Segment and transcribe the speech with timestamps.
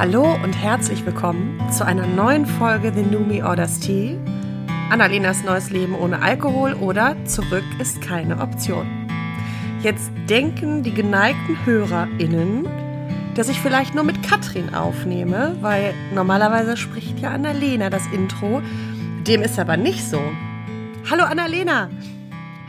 [0.00, 4.16] Hallo und herzlich willkommen zu einer neuen Folge The Numi Orders Tea.
[4.90, 8.86] Annalenas neues Leben ohne Alkohol oder Zurück ist keine Option.
[9.82, 12.66] Jetzt denken die geneigten HörerInnen,
[13.34, 18.62] dass ich vielleicht nur mit Katrin aufnehme, weil normalerweise spricht ja Annalena das Intro.
[19.26, 20.22] Dem ist aber nicht so.
[21.10, 21.90] Hallo Annalena.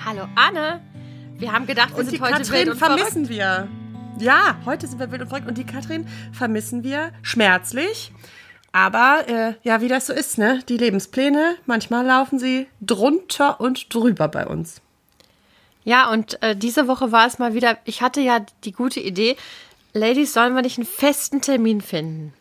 [0.06, 0.82] Hallo Anne.
[1.38, 3.70] Wir haben gedacht, wir Und sind die heute Katrin wild und vermissen wir.
[4.20, 8.12] Ja, heute sind wir wild und verrückt und die Katrin vermissen wir schmerzlich.
[8.72, 10.64] Aber äh, ja, wie das so ist, ne?
[10.70, 14.82] Die Lebenspläne, manchmal laufen sie drunter und drüber bei uns.
[15.84, 19.36] Ja, und äh, diese Woche war es mal wieder, ich hatte ja die gute Idee,
[19.94, 22.34] Ladies, sollen wir nicht einen festen Termin finden?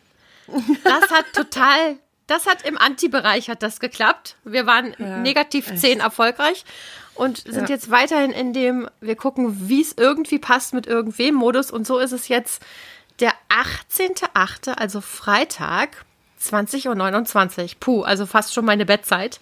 [0.83, 1.97] Das hat total,
[2.27, 4.37] das hat im Anti-Bereich hat das geklappt.
[4.45, 5.81] Wir waren negativ echt.
[5.81, 6.63] 10 erfolgreich
[7.21, 7.75] und sind Ja.
[7.75, 11.69] jetzt weiterhin in dem, wir gucken, wie es irgendwie passt mit irgendwem Modus.
[11.69, 12.63] Und so ist es jetzt
[13.19, 16.03] der 18.8., also Freitag,
[16.41, 17.69] 20.29 Uhr.
[17.79, 19.39] Puh, also fast schon meine Bettzeit.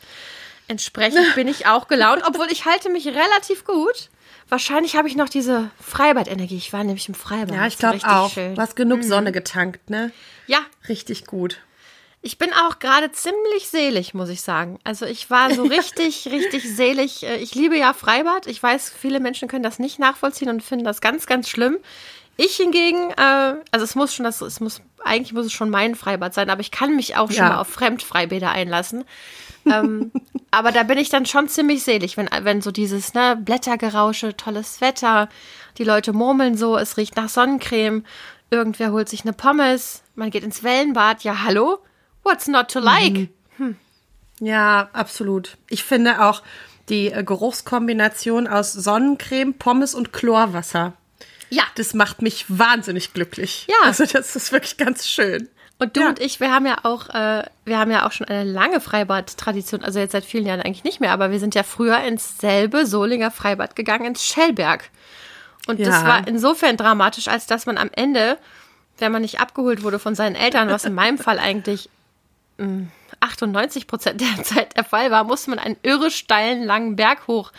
[0.67, 4.09] Entsprechend bin ich auch gelaunt, obwohl ich halte mich relativ gut.
[4.49, 6.57] Wahrscheinlich habe ich noch diese Freibad-Energie.
[6.57, 7.55] Ich war nämlich im Freibad.
[7.55, 8.31] Ja, ich glaube auch.
[8.31, 8.55] schön.
[8.55, 10.11] Du hast genug Sonne getankt, ne?
[10.47, 11.59] Ja, Richtig gut.
[12.21, 14.79] Ich bin auch gerade ziemlich selig, muss ich sagen.
[14.83, 17.23] Also ich war so richtig, richtig selig.
[17.23, 18.47] Äh, Ich liebe ja Freibad.
[18.47, 21.77] Ich weiß, viele Menschen können das nicht nachvollziehen und finden das ganz, ganz schlimm.
[22.37, 25.95] Ich hingegen, äh, also es muss schon, das, es muss, eigentlich muss es schon mein
[25.95, 27.49] Freibad sein, aber ich kann mich auch schon Ja.
[27.49, 29.03] mal auf Fremdfreibäder einlassen.
[29.65, 30.11] ähm,
[30.51, 34.79] aber da bin ich dann schon ziemlich selig, wenn, wenn so dieses ne, Blättergerausche, tolles
[34.81, 35.27] Wetter,
[35.77, 38.05] die Leute murmeln so, es riecht nach Sonnencreme,
[38.51, 41.79] irgendwer holt sich eine Pommes, man geht ins Wellenbad, ja hallo,
[42.23, 43.29] what's not to like?
[44.39, 45.57] Ja, absolut.
[45.69, 46.41] Ich finde auch
[46.87, 50.93] die äh, Geruchskombination aus Sonnencreme, Pommes und Chlorwasser.
[51.49, 53.65] Ja, Das macht mich wahnsinnig glücklich.
[53.69, 53.75] Ja.
[53.83, 55.49] Also das ist wirklich ganz schön.
[55.77, 56.09] und du Ja.
[56.09, 59.83] und ich, wir haben ja auch, äh, wir haben ja auch schon eine lange Freibad-Tradition,
[59.83, 62.85] also jetzt seit vielen Jahren eigentlich nicht mehr, aber wir sind ja früher ins selbe
[62.85, 64.89] Solinger Freibad gegangen, ins Schellberg.
[65.67, 66.07] Und das Ja.
[66.07, 68.37] war insofern dramatisch, als dass man am Ende,
[68.99, 71.89] wenn man nicht abgeholt wurde von seinen Eltern, was in meinem Fall eigentlich
[73.19, 77.51] 98 Prozent der Zeit der Fall war, musste man einen irre steilen, langen Berg hoch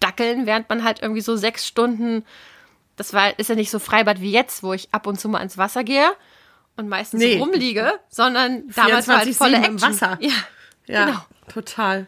[0.00, 2.24] dackeln, während man halt irgendwie so sechs Stunden,
[2.96, 5.40] das war, ist ja nicht so Freibad wie jetzt, wo ich ab und zu mal
[5.40, 6.06] ins Wasser gehe
[6.76, 7.38] und meistens Nee.
[7.38, 9.80] rumliege, sondern damals war halt 24/7 volle im Action.
[9.80, 10.18] Wasser.
[10.20, 10.32] Ja,
[10.86, 11.18] Ja, Genau.
[11.52, 12.06] total.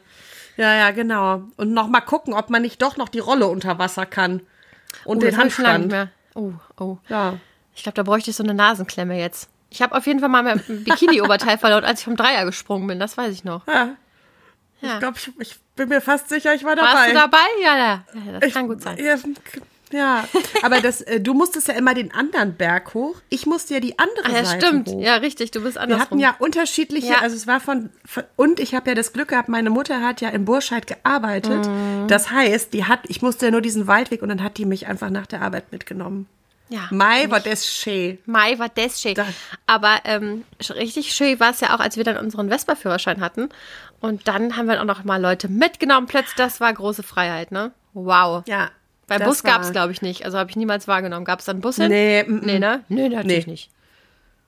[0.56, 1.42] Ja, ja, genau.
[1.56, 4.40] Und noch mal gucken, ob man nicht doch noch die Rolle unter Wasser kann.
[5.04, 6.10] Und oh, den Handstand.
[6.34, 6.98] Oh, oh.
[7.08, 7.38] Ja.
[7.74, 9.48] Ich glaube, da bräuchte ich so eine Nasenklemme jetzt.
[9.70, 12.98] Ich habe auf jeden Fall mal mein Bikini-Oberteil verloren, als ich vom Dreier gesprungen bin.
[13.00, 13.66] Das weiß ich noch.
[13.66, 13.96] ja.
[14.80, 14.94] Ja.
[14.94, 16.92] Ich glaube, ich, ich bin mir fast sicher, ich war dabei.
[16.92, 17.38] Warst du dabei?
[17.62, 18.04] Ja, ja.
[18.32, 18.98] ja das kann gut sein.
[18.98, 19.16] Ja,
[19.92, 20.24] ja.
[20.62, 23.16] aber das, äh, du musstest ja immer den anderen Berg hoch.
[23.30, 24.88] Ich musste ja die andere Ah, ja, Seite stimmt.
[24.88, 25.00] hoch.
[25.00, 25.52] Ja, richtig.
[25.52, 26.02] Du bist Wir andersrum.
[26.02, 27.18] hatten ja unterschiedliche, Ja.
[27.20, 30.20] also es war von, von und ich habe ja das Glück gehabt, meine Mutter hat
[30.20, 31.66] ja in Burscheid gearbeitet.
[31.66, 32.06] Mhm.
[32.08, 34.86] Das heißt, die hat, ich musste ja nur diesen Waldweg und dann hat die mich
[34.86, 36.26] einfach nach der Arbeit mitgenommen.
[36.68, 36.88] Ja.
[36.90, 38.18] Mai war das schön.
[38.26, 39.14] Mai war das schön.
[39.14, 39.26] Da-
[39.66, 43.48] Aber ähm, richtig schön war es ja auch, als wir dann unseren Vespa-Führerschein hatten.
[44.00, 46.06] Und dann haben wir auch noch mal Leute mitgenommen.
[46.06, 47.72] Plötzlich, das war große Freiheit, ne?
[47.92, 48.42] Wow.
[48.46, 48.70] Ja.
[49.06, 50.24] Beim das Bus gab es, glaube ich, nicht.
[50.24, 51.24] Also habe ich niemals wahrgenommen.
[51.26, 51.88] Gab es dann Busse?
[51.88, 52.84] Nee, Nee, ne?
[52.88, 53.52] Nee, natürlich Nee.
[53.52, 53.70] nicht.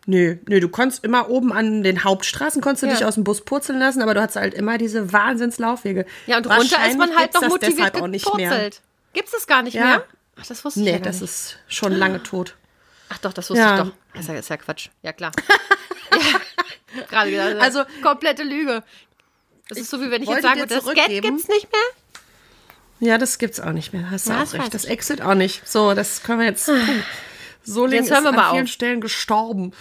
[0.09, 2.93] Nö, nö, du konntest immer oben an den Hauptstraßen konntest du Ja.
[2.95, 6.07] dich aus dem Bus purzeln lassen, aber du hattest halt immer diese Wahnsinnslaufwege.
[6.27, 8.49] Ja, und runter ist man halt noch gibt's motiviert auch nicht mehr.
[8.51, 8.83] gepurzelt.
[9.15, 9.85] Gibt es das gar nicht Ja.
[9.85, 10.05] mehr?
[10.41, 11.31] Ach, das wusste ich Nee, ja gar das nicht.
[11.31, 12.57] ist schon lange tot.
[13.09, 13.75] Ach doch, das wusste Ja.
[13.79, 13.93] ich doch.
[14.15, 14.89] Das ist ja, Quatsch.
[15.03, 15.33] Ja, klar.
[16.13, 17.57] ja, gerade gedacht.
[17.61, 18.83] Also- komplette Lüge.
[19.69, 23.09] Das ist so, wie wenn ich jetzt sagen würde, das Geld gibt's nicht mehr.
[23.11, 24.11] Ja, das gibt's auch nicht mehr.
[24.11, 24.73] Hast du Ja, auch recht.
[24.73, 24.91] Das ich.
[24.91, 25.67] Exit auch nicht.
[25.69, 26.67] So, das können wir jetzt.
[26.67, 26.73] Puh.
[27.65, 28.71] Solingen Jetzt hören wir ist mal an vielen auf.
[28.71, 29.73] Stellen gestorben.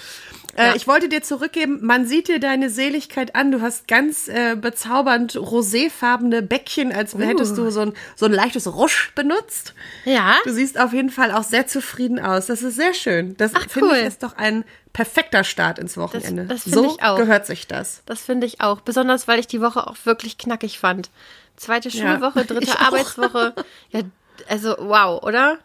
[0.58, 3.52] Äh, ich wollte dir zurückgeben, man sieht dir deine Seligkeit an.
[3.52, 7.20] Du hast ganz äh, bezaubernd roséfarbene Bäckchen, als Uh.
[7.20, 9.74] hättest du so ein, so ein leichtes Rusch benutzt.
[10.06, 10.36] Ja.
[10.46, 12.46] Du siehst auf jeden Fall auch sehr zufrieden aus.
[12.46, 13.36] Das ist sehr schön.
[13.38, 13.98] Das finde cool.
[13.98, 14.64] ich ist doch ein
[14.94, 16.46] perfekter Start ins Wochenende.
[16.46, 17.18] das finde so ich auch.
[17.18, 18.02] gehört sich das.
[18.06, 18.80] Das finde ich auch.
[18.82, 21.10] Besonders, weil ich die Woche auch wirklich knackig fand.
[21.58, 22.80] Zweite Ja, Schulwoche, ich dritte.
[22.80, 23.54] Arbeitswoche.
[23.92, 24.02] Ja,
[24.48, 25.58] also wow, oder?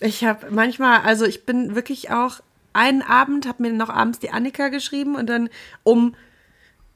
[0.00, 2.40] Ich habe manchmal, also ich bin wirklich auch
[2.76, 5.48] einen Abend, habe mir noch abends die Annika geschrieben und dann
[5.82, 6.14] um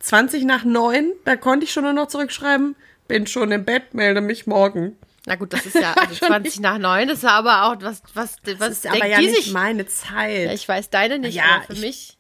[0.01, 2.77] 20 nach 9, da konnte ich schon nur noch zurückschreiben,
[3.09, 4.97] bin schon im Bett, melde mich morgen.
[5.27, 7.09] Na gut, das ist ja also Schon 20 nach 9.
[7.09, 9.53] Das ist aber auch, was, was, was Das ist denkt aber ja die nicht sich?
[9.53, 10.47] meine Zeit.
[10.47, 12.17] Ja, ich weiß deine nicht, Ja, aber für ich- mich.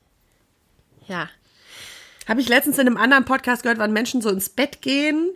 [1.09, 1.29] Ja.
[2.29, 5.31] Habe ich letztens in einem anderen Podcast gehört, wann Menschen so ins Bett gehen.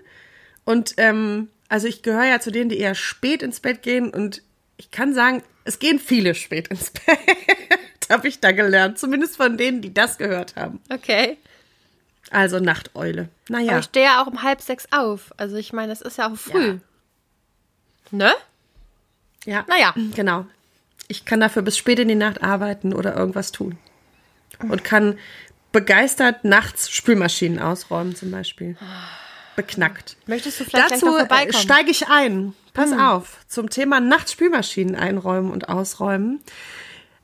[0.64, 4.10] Und ähm, also ich gehöre ja zu denen, die eher spät ins Bett gehen.
[4.10, 4.42] Und
[4.76, 7.18] ich kann sagen, es gehen viele spät ins Bett.
[8.10, 8.98] habe ich da gelernt.
[8.98, 10.80] Zumindest von denen, die das gehört haben.
[10.92, 11.38] Okay.
[12.30, 13.28] Also Nachteule.
[13.48, 13.72] Naja.
[13.72, 15.32] Aber ich stehe ja auch um halb sechs auf.
[15.36, 16.68] Also ich meine, es ist ja auch früh.
[16.68, 16.78] Ja.
[18.10, 18.32] Ne?
[19.44, 19.64] Ja.
[19.68, 19.94] Naja.
[20.14, 20.46] Genau.
[21.08, 23.78] Ich kann dafür bis spät in die Nacht arbeiten oder irgendwas tun.
[24.60, 25.18] Und kann
[25.72, 28.76] begeistert nachts Spülmaschinen ausräumen, zum Beispiel.
[29.56, 30.16] Beknackt.
[30.26, 32.54] Möchtest du vielleicht Dazu äh, steige ich ein.
[32.72, 33.38] Pass auf.
[33.48, 36.40] Zum Thema nachts Spülmaschinen einräumen und ausräumen.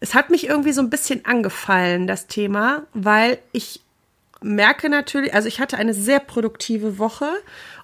[0.01, 3.81] Es hat mich irgendwie so ein bisschen angefallen, das Thema, weil ich
[4.43, 7.29] merke natürlich, also ich hatte eine sehr produktive Woche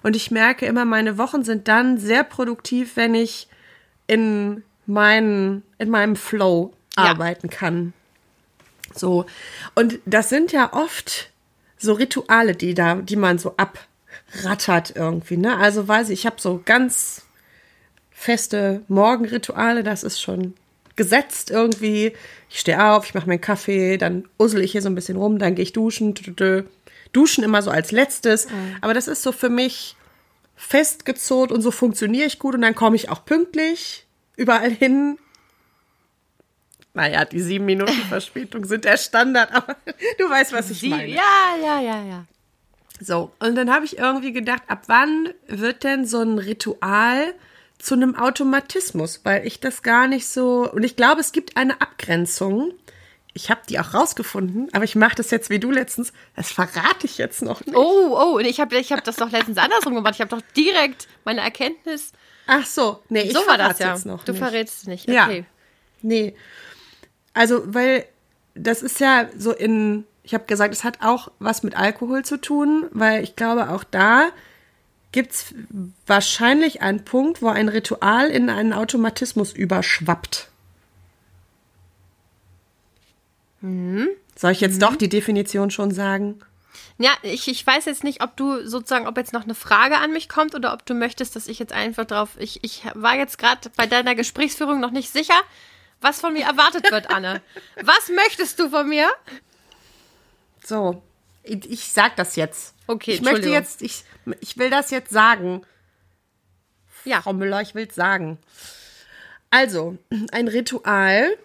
[0.01, 3.47] und ich merke immer, meine Wochen sind dann sehr produktiv, wenn ich
[4.07, 7.11] in, meinen, in meinem Flow Ja.
[7.11, 7.93] arbeiten kann.
[8.95, 9.25] So.
[9.75, 11.29] Und das sind ja oft
[11.77, 15.57] so Rituale, die da, die man so abrattert irgendwie, ne?
[15.57, 17.21] Also weiß ich, ich habe so ganz
[18.11, 20.55] feste Morgenrituale, das ist schon
[20.97, 22.13] gesetzt irgendwie.
[22.49, 25.39] Ich stehe auf, ich mache meinen Kaffee, dann ussel ich hier so ein bisschen rum,
[25.39, 26.13] dann gehe ich duschen.
[27.13, 28.47] Duschen immer so als letztes.
[28.81, 29.95] Aber das ist so für mich
[30.57, 34.05] festgezurrt und so funktioniere ich gut und dann komme ich auch pünktlich
[34.35, 35.17] überall hin.
[36.93, 39.75] Naja, die sieben Minuten Verspätung sind der Standard, aber
[40.17, 41.07] du weißt, was ich Sie, meine.
[41.07, 42.25] ja, ja, ja, ja.
[42.99, 47.35] So, und dann habe ich irgendwie gedacht, ab wann wird denn so ein Ritual
[47.79, 49.21] zu einem Automatismus?
[49.23, 50.69] Weil ich das gar nicht so.
[50.71, 52.73] Und ich glaube, es gibt eine Abgrenzung.
[53.33, 56.11] Ich habe die auch rausgefunden, aber ich mache das jetzt wie du letztens.
[56.35, 57.77] Das verrate ich jetzt noch nicht.
[57.77, 60.15] Oh, oh, und ich habe ich hab das doch letztens andersrum gemacht.
[60.15, 62.13] Ich habe doch direkt meine Erkenntnis.
[62.47, 63.93] Ach so, nee, ich so war das verrate ja.
[63.93, 64.39] jetzt noch du nicht.
[64.39, 65.07] verrätst es nicht.
[65.07, 65.25] Ja.
[65.25, 65.45] Okay.
[66.01, 66.35] Nee.
[67.33, 68.05] Also, weil
[68.55, 72.37] das ist ja so in, ich habe gesagt, es hat auch was mit Alkohol zu
[72.37, 74.29] tun, weil ich glaube, auch da
[75.17, 75.55] gibt's
[76.05, 80.47] wahrscheinlich einen Punkt, wo ein Ritual in einen Automatismus überschwappt.
[83.61, 86.39] Soll ich jetzt doch die Definition schon sagen?
[86.99, 90.13] Ja, ich, ich weiß jetzt nicht, ob du sozusagen, ob jetzt noch eine Frage an
[90.13, 92.29] mich kommt oder ob du möchtest, dass ich jetzt einfach drauf.
[92.37, 95.41] Ich, ich war jetzt gerade bei deiner Gesprächsführung noch nicht sicher,
[95.99, 97.41] was von mir erwartet wird, Anne.
[97.81, 99.09] Was möchtest du von mir?
[100.63, 101.01] So,
[101.41, 102.75] ich, ich sag das jetzt.
[102.87, 104.03] Okay, ich möchte jetzt, ich,
[104.39, 105.61] ich will das jetzt sagen.
[107.05, 107.21] Ja.
[107.21, 108.37] Frau Müller, ich will's sagen.
[109.49, 109.97] Also,
[110.31, 111.37] ein Ritual,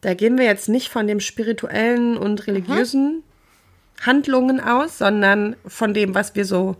[0.00, 3.22] da gehen wir jetzt nicht von dem spirituellen und religiösen
[4.00, 6.76] Handlungen aus, sondern von dem, was wir so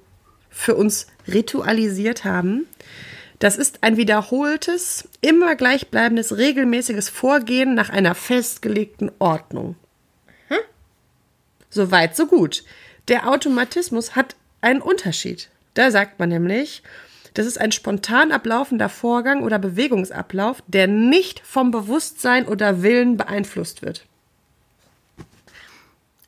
[0.51, 2.67] für uns ritualisiert haben.
[3.39, 9.77] Das ist ein wiederholtes, immer gleichbleibendes, regelmäßiges Vorgehen nach einer festgelegten Ordnung.
[11.75, 12.63] So weit, so gut.
[13.09, 15.51] Der Automatismus hat einen Unterschied.
[15.75, 16.83] Da sagt man nämlich,
[17.35, 23.83] das ist ein spontan ablaufender Vorgang oder Bewegungsablauf, der nicht vom Bewusstsein oder Willen beeinflusst
[23.83, 24.07] wird.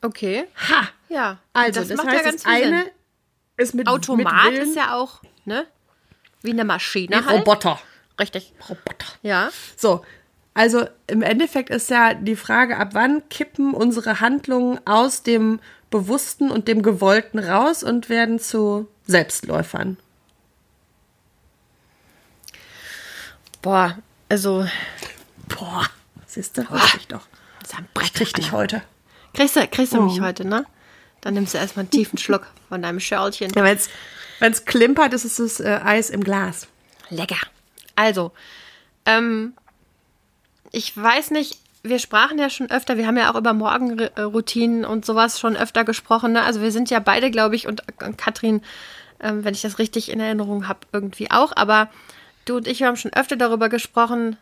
[0.03, 0.45] Okay.
[0.69, 0.89] Ha!
[1.09, 1.39] Ja.
[1.53, 2.91] Also, das, das, macht heißt, ja ganz das eine Sinn.
[3.57, 5.67] ist mit Automat mit ist ja auch, ne?
[6.43, 7.41] Wie eine Maschine wie halt.
[7.41, 7.81] Roboter.
[8.19, 8.53] Richtig.
[8.69, 9.07] Roboter.
[9.23, 9.51] Ja.
[9.77, 10.05] So,
[10.55, 15.61] also im Endeffekt ist ja die Frage, ab wann kippen unsere Handlungen aus dem
[16.01, 19.97] Bewussten und dem Gewollten raus und werden zu Selbstläufern.
[23.63, 23.99] Boah,
[24.29, 24.67] also,
[25.49, 25.87] Boah,
[26.27, 27.27] siehst du, weiß ich doch.
[27.61, 28.15] das ist ein Ich Brett.
[28.15, 28.83] krieg dich heute.
[29.33, 30.03] Kriegst du, kriegst du Oh.
[30.03, 30.67] mich heute, ne?
[31.21, 33.51] Dann nimmst du erstmal einen tiefen Schluck von deinem Schörlchen.
[33.55, 33.89] Ja, wenn's,
[34.39, 36.69] wenn's klimpert, ist es das äh, Eis im Glas.
[37.09, 37.39] Lecker.
[37.97, 38.33] Also,
[39.07, 39.55] ähm,
[40.73, 45.05] ich weiß nicht, wir sprachen ja schon öfter, wir haben ja auch über Morgenroutinen und
[45.05, 46.33] sowas schon öfter gesprochen.
[46.33, 46.43] Ne?
[46.43, 48.63] Also wir sind ja beide, glaube ich, und, und Katrin,
[49.21, 51.53] ähm, wenn ich das richtig in Erinnerung habe, irgendwie auch.
[51.55, 51.89] Aber
[52.45, 54.37] du und ich wir haben schon öfter darüber gesprochen,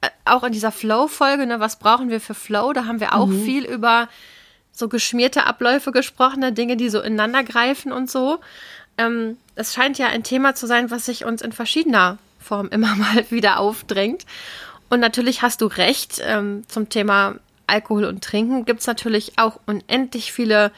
[0.00, 1.60] äh, auch in dieser Flow-Folge, ne?
[1.60, 2.72] was brauchen wir für Flow?
[2.72, 4.08] Da haben wir auch viel über
[4.78, 6.52] so geschmierte Abläufe gesprochen, ne?
[6.52, 8.38] Dinge, die so ineinander greifen und so.
[8.96, 12.94] Ähm, es scheint ja ein Thema zu sein, was sich uns in verschiedener Form immer
[12.94, 14.24] mal wieder aufdrängt.
[14.88, 19.60] Und natürlich hast du recht, ähm, zum Thema Alkohol und Trinken gibt es natürlich auch
[19.66, 20.72] unendlich viele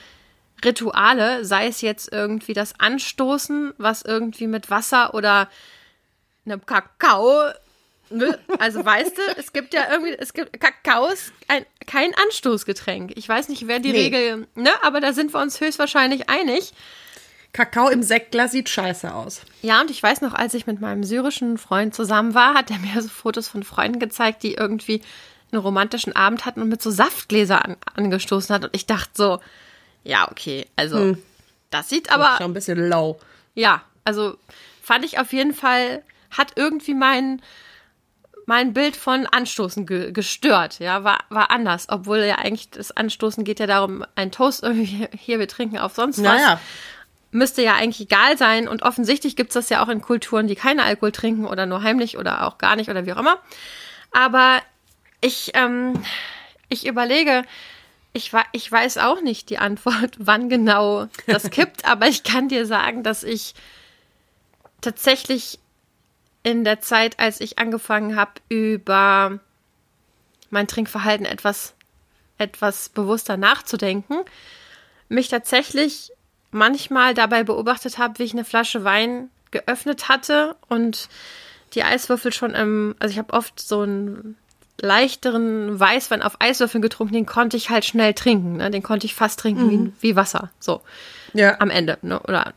[0.65, 5.49] Rituale, sei es jetzt irgendwie das Anstoßen, was irgendwie mit Wasser oder
[6.45, 7.51] einem Kakao,
[8.11, 8.39] ne?
[8.59, 13.13] also weißt du, es gibt ja irgendwie, es gibt Kakao ist ein, kein Anstoßgetränk.
[13.17, 14.03] Ich weiß nicht, wer die Nee.
[14.05, 16.73] Regel, ne, aber da sind wir uns höchstwahrscheinlich einig.
[17.53, 19.43] Kakao im Sektglas sieht scheiße aus.
[19.63, 22.79] Ja, und ich weiß noch, als ich mit meinem syrischen Freund zusammen war, hat er
[22.79, 25.03] mir so Fotos von Freunden gezeigt, die irgendwie
[25.53, 28.65] einen romantischen Abend hatten und mit so Saftgläser an, angestoßen hat.
[28.65, 29.41] Und ich dachte so,
[30.05, 31.17] ja, okay, also
[31.71, 33.19] das sieht aber, Schon ein bisschen low.
[33.55, 34.37] ja, also
[34.83, 37.43] fand ich auf jeden Fall, hat irgendwie mein,
[38.47, 41.87] mein Bild von Anstoßen ge gestört, ja, war, war anders.
[41.89, 45.95] Obwohl ja eigentlich das Anstoßen geht ja darum, ein Toast irgendwie, hier, wir trinken auf
[45.95, 46.25] sonst was.
[46.25, 46.61] Naja.
[47.33, 48.69] Müsste ja eigentlich egal sein.
[48.69, 52.19] Und offensichtlich gibt's das ja auch in Kulturen, die keine Alkohol trinken oder nur heimlich
[52.19, 53.39] oder auch gar nicht oder wie auch immer.
[54.11, 54.61] Aber
[55.21, 56.03] ich, ähm,
[56.69, 57.45] ich überlege,
[58.13, 62.67] ich, ich weiß auch nicht die Antwort, wann genau das kippt, aber ich kann dir
[62.67, 63.55] sagen, dass ich
[64.81, 65.59] tatsächlich
[66.43, 69.39] in der Zeit, als ich angefangen habe, über
[70.49, 71.75] mein Trinkverhalten etwas,
[72.39, 74.17] etwas bewusster nachzudenken,
[75.09, 76.13] mich tatsächlich
[76.51, 81.09] manchmal dabei beobachtet habe, wie ich eine Flasche Wein geöffnet hatte und
[81.75, 84.37] die Eiswürfel schon im, also ich habe oft so einen
[84.81, 88.71] leichteren Weißwein auf Eiswürfeln getrunken, den konnte ich halt schnell trinken, ne?
[88.71, 89.93] den konnte ich fast trinken mhm.
[90.01, 90.81] wie, wie Wasser, so
[91.35, 91.61] ja.
[91.61, 92.21] am Ende ne?
[92.21, 92.55] oder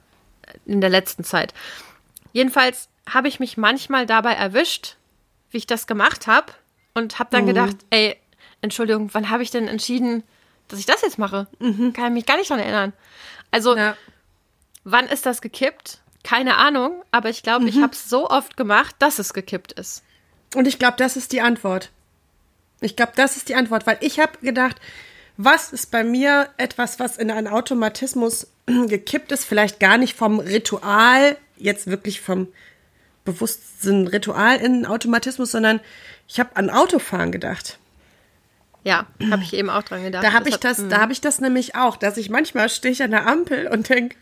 [0.65, 1.53] in der letzten Zeit.
[2.31, 4.95] Jedenfalls habe ich mich manchmal dabei erwischt,
[5.51, 6.53] wie ich das gemacht habe
[6.93, 7.47] und habe dann mhm.
[7.47, 8.17] gedacht, ey,
[8.61, 10.23] Entschuldigung, wann habe ich denn entschieden,
[10.69, 11.47] dass ich das jetzt mache?
[11.59, 11.93] Mhm.
[11.93, 12.93] Kann mich gar nicht daran erinnern.
[13.53, 13.95] Also, ja.
[14.83, 15.99] wann ist das gekippt?
[16.23, 17.67] Keine Ahnung, aber ich glaube, mhm.
[17.67, 20.01] ich habe es so oft gemacht, dass es gekippt ist.
[20.55, 21.91] Und ich glaube, das ist die Antwort.
[22.81, 24.77] Ich glaube, das ist die Antwort, weil ich habe gedacht,
[25.37, 30.39] was ist bei mir etwas, was in einen Automatismus gekippt ist, vielleicht gar nicht vom
[30.39, 32.47] Ritual, jetzt wirklich vom
[33.23, 35.79] Bewusstsein Ritual in Automatismus, sondern
[36.27, 37.77] ich habe an Autofahren gedacht.
[38.83, 40.23] Ja, habe ich eben auch dran gedacht.
[40.23, 43.01] Da habe ich das, da habe ich das nämlich auch, dass ich manchmal stehe ich
[43.01, 44.17] an der Ampel und denke,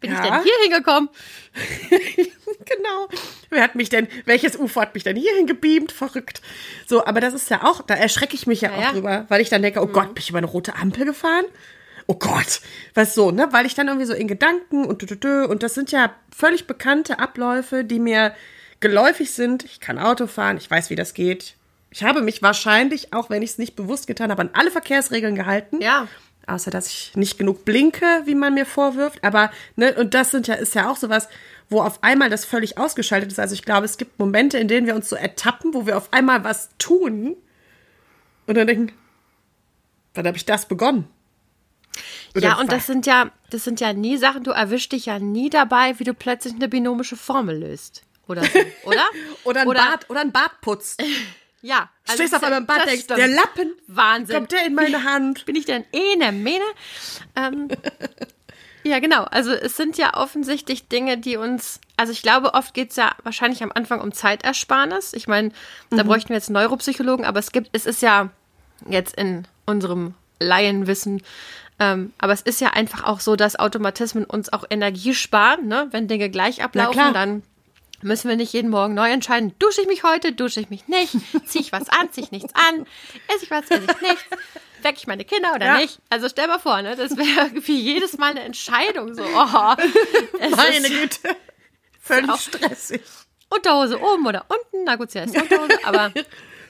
[0.00, 0.22] bin ja.
[0.22, 1.08] ich denn hier hingekommen?
[2.66, 3.08] genau.
[3.48, 5.92] Wer hat mich denn, welches UFO hat mich denn hierhin gebeamt?
[5.92, 6.42] Verrückt.
[6.86, 8.92] So, aber das ist ja auch, da erschrecke ich mich ja, ja auch ja.
[8.92, 9.92] drüber, weil ich dann denke, oh mhm.
[9.92, 11.46] Gott, bin ich über eine rote Ampel gefahren?
[12.06, 12.60] oh Gott,
[12.94, 13.48] was so, ne?
[13.50, 17.84] Weil ich dann irgendwie so in Gedanken und und das sind ja völlig bekannte Abläufe,
[17.84, 18.34] die mir
[18.80, 19.64] geläufig sind.
[19.64, 21.54] Ich kann Auto fahren, ich weiß, wie das geht.
[21.94, 25.36] Ich habe mich wahrscheinlich, auch wenn ich es nicht bewusst getan habe, an alle Verkehrsregeln
[25.36, 25.80] gehalten.
[25.80, 26.08] Ja.
[26.44, 29.22] Außer dass ich nicht genug blinke, wie man mir vorwirft.
[29.22, 31.28] Aber, ne, und das sind ja, ist ja auch sowas,
[31.70, 33.38] wo auf einmal das völlig ausgeschaltet ist.
[33.38, 36.12] Also ich glaube, es gibt Momente, in denen wir uns so ertappen, wo wir auf
[36.12, 37.36] einmal was tun
[38.48, 38.92] und dann denken,
[40.14, 41.06] wann habe ich das begonnen?
[42.34, 45.20] Oder ja, und das sind ja, das sind ja nie Sachen, du erwischst dich ja
[45.20, 48.02] nie dabei, wie du plötzlich eine binomische Formel löst.
[48.26, 49.04] Oder so, oder?
[49.44, 50.96] oder, ein oder, Bad, oder ein Badputz.
[51.64, 51.88] ja.
[52.06, 53.72] Also Stehst auf einmal Bad, denkst, der Lappen.
[53.86, 54.36] Wahnsinn.
[54.36, 55.46] Kommt der in meine Hand?
[55.46, 56.64] Bin ich denn eh eine Mähne?
[57.36, 57.68] Ähm,
[58.84, 59.24] ja, genau.
[59.24, 63.12] Also es sind ja offensichtlich Dinge, die uns, also ich glaube, oft geht es ja
[63.22, 65.14] wahrscheinlich am Anfang um Zeitersparnis.
[65.14, 65.52] Ich meine,
[65.88, 66.08] da mhm.
[66.08, 68.28] bräuchten wir jetzt Neuropsychologen, aber es gibt, es ist ja
[68.86, 71.22] jetzt in unserem Laienwissen
[71.80, 75.66] ähm, aber es ist ja einfach auch so, dass Automatismen uns auch Energie sparen.
[75.66, 75.88] Ne?
[75.90, 77.42] Wenn Dinge gleich ablaufen, dann
[78.04, 81.12] müssen wir nicht jeden Morgen neu entscheiden, dusche ich mich heute, dusche ich mich nicht,
[81.46, 82.86] ziehe ich was an, ziehe ich nichts an,
[83.34, 84.24] esse ich was, esse ich nichts,
[84.82, 85.76] wecke ich meine Kinder oder ja.
[85.78, 85.98] nicht.
[86.10, 89.14] Also stell mal vor, ne, das wäre irgendwie jedes Mal eine Entscheidung.
[89.14, 89.74] So, oh,
[90.56, 91.36] meine Güte,
[92.00, 93.02] völlig stressig.
[93.50, 96.12] Unterhose oben oder unten, na gut, sie heißt Unterhose, aber...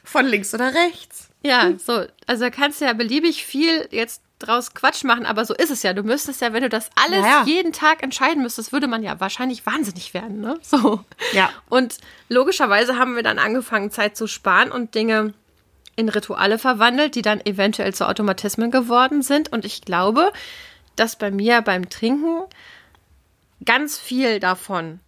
[0.07, 1.31] Von links oder rechts.
[1.43, 5.71] Ja, so, also kannst du ja beliebig viel jetzt draus Quatsch machen, aber so ist
[5.71, 5.93] es ja.
[5.93, 7.45] Du müsstest ja, wenn du das alles naja.
[7.47, 10.59] jeden Tag entscheiden müsstest, würde man ja wahrscheinlich wahnsinnig werden, ne?
[10.63, 11.05] So.
[11.33, 11.51] Ja.
[11.69, 11.99] Und
[12.29, 15.35] logischerweise haben wir dann angefangen, Zeit zu sparen und Dinge
[15.97, 19.53] in Rituale verwandelt, die dann eventuell zu Automatismen geworden sind.
[19.53, 20.33] Und ich glaube,
[20.97, 22.43] dass bei mir beim Trinken
[23.65, 25.01] ganz viel davon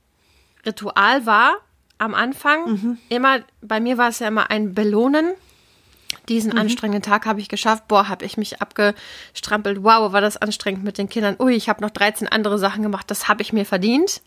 [0.64, 1.56] Ritual war
[1.98, 2.70] am Anfang.
[2.70, 2.98] Mhm.
[3.08, 5.32] Immer, bei mir war es ja immer ein Belohnen
[6.28, 6.58] diesen mhm.
[6.58, 7.88] anstrengenden Tag habe ich geschafft.
[7.88, 9.82] Boah, habe ich mich abgestrampelt.
[9.82, 11.36] Wow, war das anstrengend mit den Kindern.
[11.38, 13.10] Ui, ich habe noch 13 andere Sachen gemacht.
[13.10, 14.20] Das habe ich mir verdient.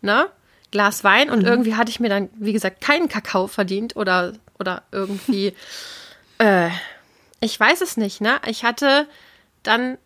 [0.00, 0.28] Ne?
[0.70, 1.30] Glas Wein.
[1.30, 1.46] Und mhm.
[1.46, 5.54] irgendwie hatte ich mir dann, wie gesagt, keinen Kakao verdient oder, oder irgendwie.
[6.38, 6.70] äh,
[7.40, 8.40] ich weiß es nicht, ne?
[8.46, 9.06] Ich hatte
[9.62, 9.98] dann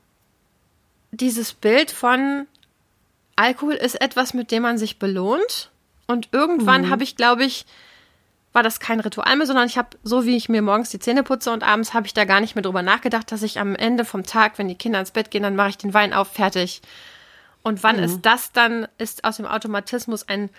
[1.12, 2.46] dieses Bild von
[3.36, 5.70] Alkohol ist etwas, mit dem man sich belohnt.
[6.06, 6.90] Und irgendwann mhm.
[6.90, 7.64] habe ich, glaube ich,
[8.52, 11.22] war das kein Ritual mehr, sondern ich habe, so wie ich mir morgens die Zähne
[11.22, 14.04] putze und abends habe ich da gar nicht mehr drüber nachgedacht, dass ich am Ende
[14.04, 16.82] vom Tag, wenn die Kinder ins Bett gehen, dann mache ich den Wein auf, fertig.
[17.62, 18.04] Und wann mhm.
[18.04, 20.50] ist das dann, ist aus dem Automatismus ein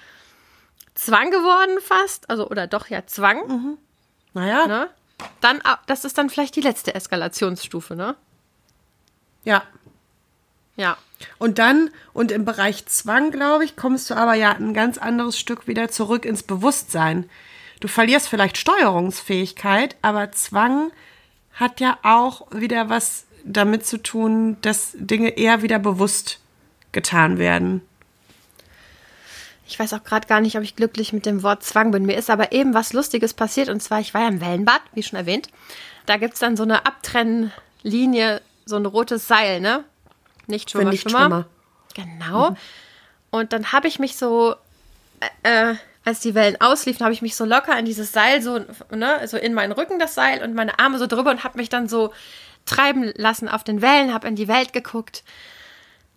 [0.96, 3.48] Zwang geworden fast, also oder doch ja Zwang.
[3.48, 3.78] Mhm.
[4.34, 4.68] Naja.
[4.68, 4.90] Ne?
[5.42, 8.16] Dann, das ist dann vielleicht die letzte Eskalationsstufe, ne?
[9.44, 9.64] Ja.
[10.76, 10.98] Ja.
[11.38, 15.38] Und dann, und im Bereich Zwang, glaube ich, kommst du aber ja ein ganz anderes
[15.38, 17.30] Stück wieder zurück ins Bewusstsein.
[17.84, 20.94] Du verlierst vielleicht Steuerungsfähigkeit, aber Zwang
[21.52, 26.40] hat ja auch wieder was damit zu tun, dass Dinge eher wieder bewusst
[26.94, 27.82] getan werden.
[29.68, 32.06] ich weiß auch gerade gar nicht, ob ich glücklich mit dem Wort Zwang bin.
[32.06, 35.04] Mir ist aber eben was Lustiges passiert und zwar, ich war ja im Wellenbad, wie
[35.04, 35.50] schon erwähnt.
[36.06, 39.84] Da gibt es dann so eine Abtrennlinie, so ein rotes Seil, ne?
[40.48, 41.48] Nicht Schwimmer, nicht Schwimmer.
[41.96, 42.52] Genau.
[42.52, 42.58] Mhm.
[43.30, 44.56] Und dann habe ich mich so,
[45.44, 45.76] äh, äh,
[46.06, 48.60] als die Wellen ausliefen, habe ich mich so locker in dieses Seil, so,
[48.92, 51.70] ne, so in meinen Rücken das Seil und meine Arme so drüber und habe mich
[51.70, 52.14] dann so
[52.66, 55.24] treiben lassen auf den Wellen, habe in die Welt geguckt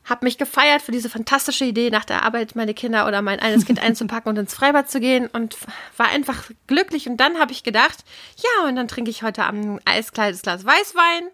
[0.06, 3.66] habe mich gefeiert für diese fantastische Idee, nach der Arbeit meine Kinder oder mein eines
[3.66, 5.56] Kind einzupacken und ins Freibad zu gehen und
[5.96, 7.08] war einfach glücklich.
[7.08, 8.04] Und dann habe ich gedacht,
[8.36, 11.28] ja, und dann trinke ich heute Abend ein eiskaltes Glas Weißwein.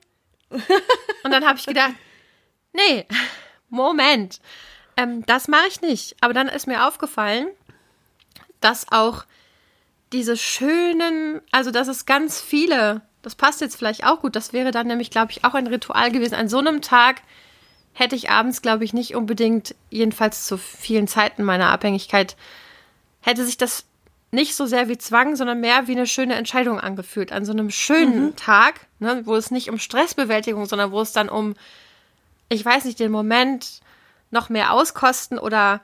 [0.50, 1.92] und dann habe ich gedacht,
[2.72, 3.06] nee,
[3.68, 4.40] Moment,
[4.96, 6.16] ähm, das mache ich nicht.
[6.20, 7.48] Aber dann ist mir aufgefallen,
[8.64, 9.24] dass auch
[10.12, 14.70] diese schönen, also dass es ganz viele, das passt jetzt vielleicht auch gut, das wäre
[14.70, 17.22] dann nämlich, glaube ich, auch ein Ritual gewesen, an so einem Tag
[17.94, 22.36] hätte ich abends, glaube ich, nicht unbedingt, jedenfalls zu vielen Zeiten meiner Abhängigkeit,
[23.20, 23.84] hätte sich das
[24.30, 27.32] nicht so sehr wie Zwang, sondern mehr wie eine schöne Entscheidung angefühlt.
[27.32, 28.36] An so einem schönen mhm.
[28.36, 31.54] Tag, ne, wo es nicht um Stressbewältigung, sondern wo es dann um,
[32.48, 33.80] ich weiß nicht, den Moment
[34.30, 35.82] noch mehr auskosten oder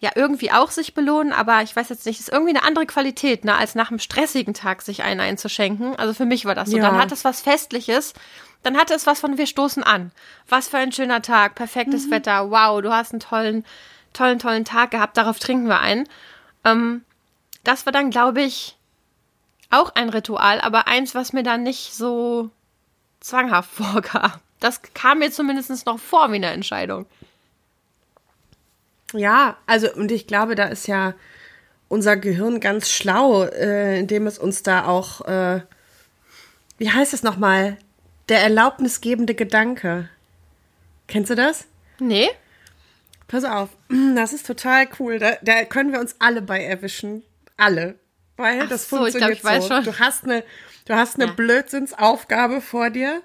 [0.00, 3.44] ja irgendwie auch sich belohnen, aber ich weiß jetzt nicht, ist irgendwie eine andere Qualität,
[3.44, 5.96] ne, als nach einem stressigen Tag sich einen einzuschenken.
[5.96, 6.76] Also für mich war das so.
[6.76, 6.84] Ja.
[6.84, 8.14] Dann hat es was Festliches
[8.62, 10.10] dann hatte es was von wir stoßen an.
[10.48, 12.10] Was für ein schöner Tag, perfektes mhm.
[12.12, 13.64] Wetter, wow, du hast einen tollen,
[14.12, 16.08] tollen, tollen Tag gehabt, darauf trinken wir ein.
[16.64, 17.04] Ähm,
[17.64, 18.76] das war dann, glaube ich,
[19.70, 22.50] auch ein Ritual, aber eins, was mir dann nicht so
[23.20, 24.32] zwanghaft vorkam.
[24.60, 27.06] Das kam mir zumindest noch vor wie eine Entscheidung.
[29.14, 31.14] Ja, also und ich glaube, da ist ja
[31.88, 35.60] unser Gehirn ganz schlau, äh, indem es uns da auch, äh,
[36.76, 37.78] wie heißt es nochmal,
[38.28, 40.08] der erlaubnisgebende Gedanke.
[41.06, 41.64] Kennst du das?
[41.98, 42.28] Nee.
[43.26, 43.70] Pass auf,
[44.14, 45.18] das ist total cool.
[45.18, 47.22] Da, da können wir uns alle bei erwischen.
[47.56, 47.96] Alle.
[48.36, 49.70] Weil Ach das so, funktioniert ich glaub, ich so.
[49.70, 49.92] Weiß schon.
[49.92, 50.44] Du hast eine,
[50.84, 51.32] du hast eine ja.
[51.32, 53.22] Blödsinnsaufgabe vor dir.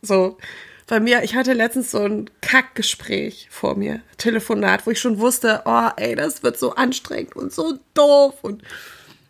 [0.00, 0.38] So.
[0.86, 5.62] Bei mir, ich hatte letztens so ein Kackgespräch vor mir, Telefonat, wo ich schon wusste,
[5.64, 8.62] oh, ey, das wird so anstrengend und so doof und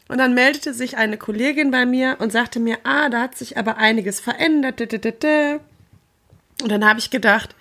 [0.09, 3.57] und dann meldete sich eine Kollegin bei mir und sagte mir, ah, da hat sich
[3.57, 4.79] aber einiges verändert.
[4.83, 7.57] Und dann habe ich gedacht,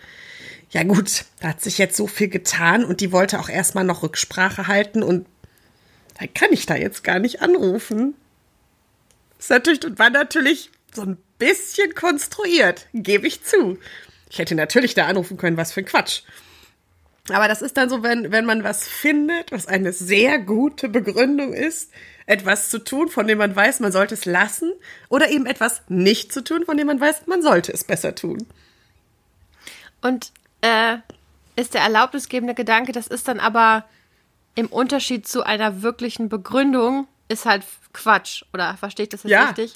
[0.69, 4.03] ja gut, da hat sich jetzt so viel getan und die wollte auch erstmal noch
[4.03, 5.27] Rücksprache halten und
[6.19, 8.15] dann kann ich da jetzt gar nicht anrufen.
[9.37, 13.77] Das ist natürlich, war natürlich so ein bisschen konstruiert, gebe ich zu.
[14.29, 16.21] Ich hätte natürlich da anrufen können, was für ein Quatsch.
[17.29, 21.53] Aber das ist dann so, wenn, wenn man was findet, was eine sehr gute Begründung
[21.53, 21.91] ist,
[22.25, 24.71] etwas zu tun, von dem man weiß, man sollte es lassen,
[25.09, 28.47] oder eben etwas nicht zu tun, von dem man weiß, man sollte es besser tun.
[30.01, 30.97] Und äh,
[31.55, 33.85] ist der erlaubnisgebende Gedanke, das ist dann aber
[34.55, 39.45] im Unterschied zu einer wirklichen Begründung, ist halt Quatsch, oder verstehe ich das jetzt ja.
[39.45, 39.75] richtig?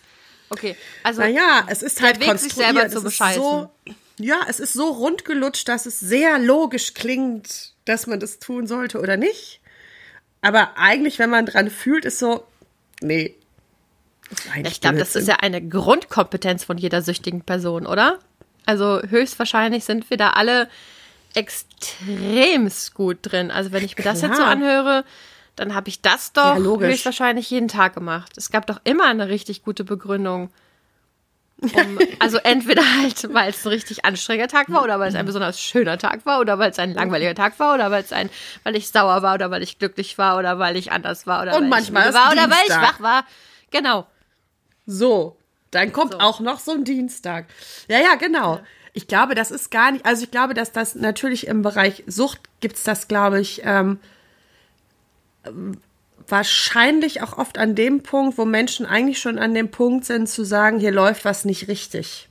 [0.49, 1.21] Okay, also.
[1.21, 3.41] Naja, es ist halt Weg, sich selber zu bescheißen.
[3.41, 3.71] So,
[4.17, 8.99] ja, es ist so rundgelutscht, dass es sehr logisch klingt, dass man das tun sollte
[8.99, 9.59] oder nicht.
[10.41, 12.45] Aber eigentlich, wenn man dran fühlt, ist so,
[13.01, 13.35] nee.
[14.63, 18.19] Ich glaube, das ist ja eine Grundkompetenz von jeder süchtigen Person, oder?
[18.65, 20.69] Also höchstwahrscheinlich sind wir da alle
[21.35, 23.51] extremst gut drin.
[23.51, 24.13] Also wenn ich mir Klar.
[24.13, 25.03] das jetzt so anhöre,
[25.55, 28.37] dann habe ich das doch ja, höchstwahrscheinlich jeden Tag gemacht.
[28.37, 30.49] Es gab doch immer eine richtig gute Begründung.
[31.61, 35.25] Um, also entweder halt, weil es ein richtig anstrengender Tag war oder weil es ein
[35.25, 38.29] besonders schöner Tag war oder weil es ein langweiliger Tag war oder weil es ein,
[38.63, 41.55] weil ich sauer war oder weil ich glücklich war oder weil ich anders war oder
[41.55, 43.25] Und weil manchmal ich war oder weil ich wach war.
[43.71, 44.05] Genau.
[44.85, 45.37] So,
[45.71, 46.19] dann kommt so.
[46.19, 47.45] auch noch so ein Dienstag.
[47.87, 48.59] Ja, ja, genau.
[48.91, 52.39] Ich glaube, das ist gar nicht, also ich glaube, dass das natürlich im Bereich Sucht
[52.59, 53.99] gibt's das, glaube ich, ähm,
[56.27, 60.43] wahrscheinlich auch oft an dem Punkt, wo Menschen eigentlich schon an dem Punkt sind, zu
[60.43, 62.29] sagen, hier läuft was nicht richtig.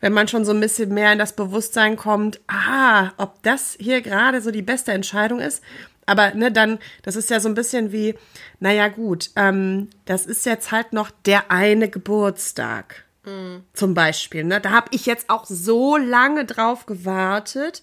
[0.00, 4.00] Wenn man schon so ein bisschen mehr in das Bewusstsein kommt, ah, ob das hier
[4.00, 5.62] gerade so die beste Entscheidung ist.
[6.06, 8.14] Aber ne, dann, das ist ja so ein bisschen wie,
[8.58, 13.04] naja gut, ähm, das ist jetzt halt noch der eine Geburtstag.
[13.24, 13.64] Mhm.
[13.74, 14.44] Zum Beispiel.
[14.44, 14.60] Ne?
[14.60, 17.82] Da habe ich jetzt auch so lange drauf gewartet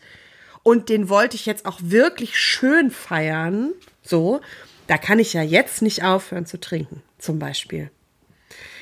[0.68, 3.72] und den wollte ich jetzt auch wirklich schön feiern.
[4.04, 4.42] So
[4.88, 7.92] da kann ich ja jetzt nicht aufhören zu trinken, zum Beispiel.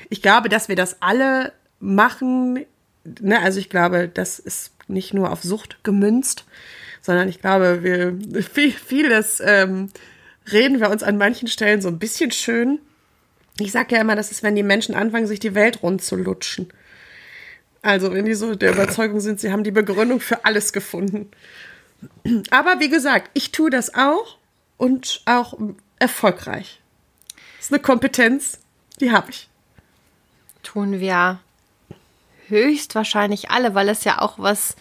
[0.08, 2.64] Ich glaube, dass wir das alle machen.
[3.20, 3.40] Ne?
[3.40, 6.44] Also ich glaube, das ist nicht nur auf Sucht gemünzt,
[7.02, 9.90] sondern ich glaube, wir viel, vieles ähm,
[10.50, 12.78] reden wir uns an manchen Stellen so ein bisschen schön.
[13.58, 16.14] Ich sage ja immer, das ist, wenn die Menschen anfangen, sich die Welt rund zu
[16.14, 16.68] lutschen.
[17.82, 21.30] Also wenn die so der Überzeugung sind, sie haben die Begründung für alles gefunden.
[22.50, 24.36] Aber wie gesagt, ich tue das auch
[24.76, 25.58] und auch
[25.98, 26.80] erfolgreich.
[27.56, 28.58] Das ist eine Kompetenz,
[29.00, 29.48] die habe ich.
[30.62, 31.40] Tun wir
[32.48, 34.76] höchstwahrscheinlich alle, weil es ja auch was,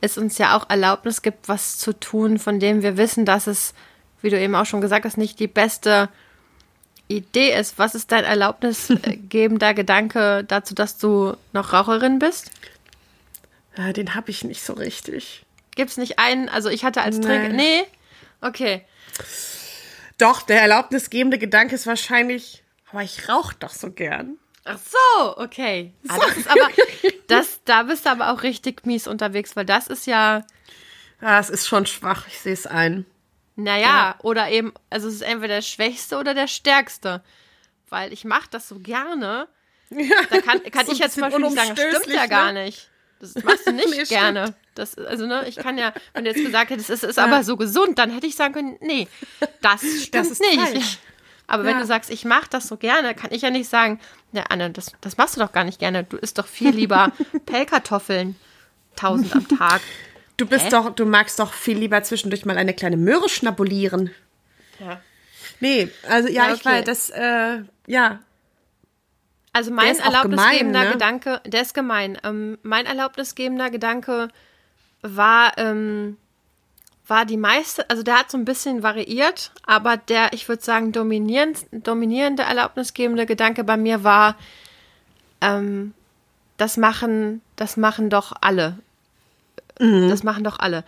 [0.00, 3.74] es uns ja auch Erlaubnis gibt, was zu tun, von dem wir wissen, dass es,
[4.20, 6.08] wie du eben auch schon gesagt hast, nicht die beste
[7.08, 7.78] Idee ist.
[7.78, 12.50] Was ist dein erlaubnisgebender Gedanke dazu, dass du noch Raucherin bist?
[13.76, 15.44] Ja, den habe ich nicht so richtig.
[15.74, 16.48] Gibt es nicht einen?
[16.48, 17.52] Also ich hatte als Trick.
[17.52, 17.84] Nee.
[18.40, 18.84] Okay.
[20.18, 24.38] Doch, der erlaubnisgebende Gedanke ist wahrscheinlich, aber ich rauche doch so gern.
[24.64, 25.92] Ach so, okay.
[26.08, 26.68] Ah, das ist aber,
[27.26, 30.44] das, da bist du aber auch richtig mies unterwegs, weil das ist ja.
[31.20, 33.06] Ja, es ist schon schwach, ich sehe es ein.
[33.56, 34.16] Naja, ja.
[34.22, 37.22] oder eben, also es ist entweder der Schwächste oder der Stärkste.
[37.88, 39.48] Weil ich mache das so gerne.
[39.94, 42.28] Ja, da kann, kann ich jetzt zum Beispiel nicht sagen, das stimmt ja ne?
[42.28, 42.88] gar nicht.
[43.22, 44.54] Das machst du nicht nee, gerne.
[44.74, 47.24] Das, also, ne, ich kann ja, wenn du jetzt gesagt hättest, es ist ja.
[47.24, 49.08] aber so gesund, dann hätte ich sagen können, nee,
[49.62, 50.60] das stimmt das nicht.
[50.60, 50.98] Falsch.
[51.46, 51.70] Aber ja.
[51.70, 54.00] wenn du sagst, ich mache das so gerne, kann ich ja nicht sagen,
[54.32, 56.04] ja, Anne, das, das machst du doch gar nicht gerne.
[56.04, 57.12] Du isst doch viel lieber
[57.46, 58.36] Pellkartoffeln,
[58.96, 59.80] tausend am Tag.
[60.36, 60.70] Du bist Hä?
[60.70, 64.10] doch, du magst doch viel lieber zwischendurch mal eine kleine Möhre schnabulieren.
[64.80, 65.00] Ja.
[65.60, 66.54] Nee, also ja, ja okay.
[66.54, 68.20] ich weiß, das, äh, ja.
[69.52, 70.92] Also mein erlaubnisgebender gemein, ne?
[70.92, 72.18] Gedanke, der ist gemein.
[72.24, 74.28] Ähm, mein erlaubnisgebender Gedanke
[75.02, 76.16] war, ähm,
[77.06, 80.92] war die meiste, also der hat so ein bisschen variiert, aber der, ich würde sagen,
[80.92, 84.36] dominierend, dominierende erlaubnisgebende Gedanke bei mir war,
[85.42, 85.92] ähm,
[86.56, 88.78] das machen, das machen doch alle.
[89.78, 90.08] Mhm.
[90.08, 90.84] Das machen doch alle.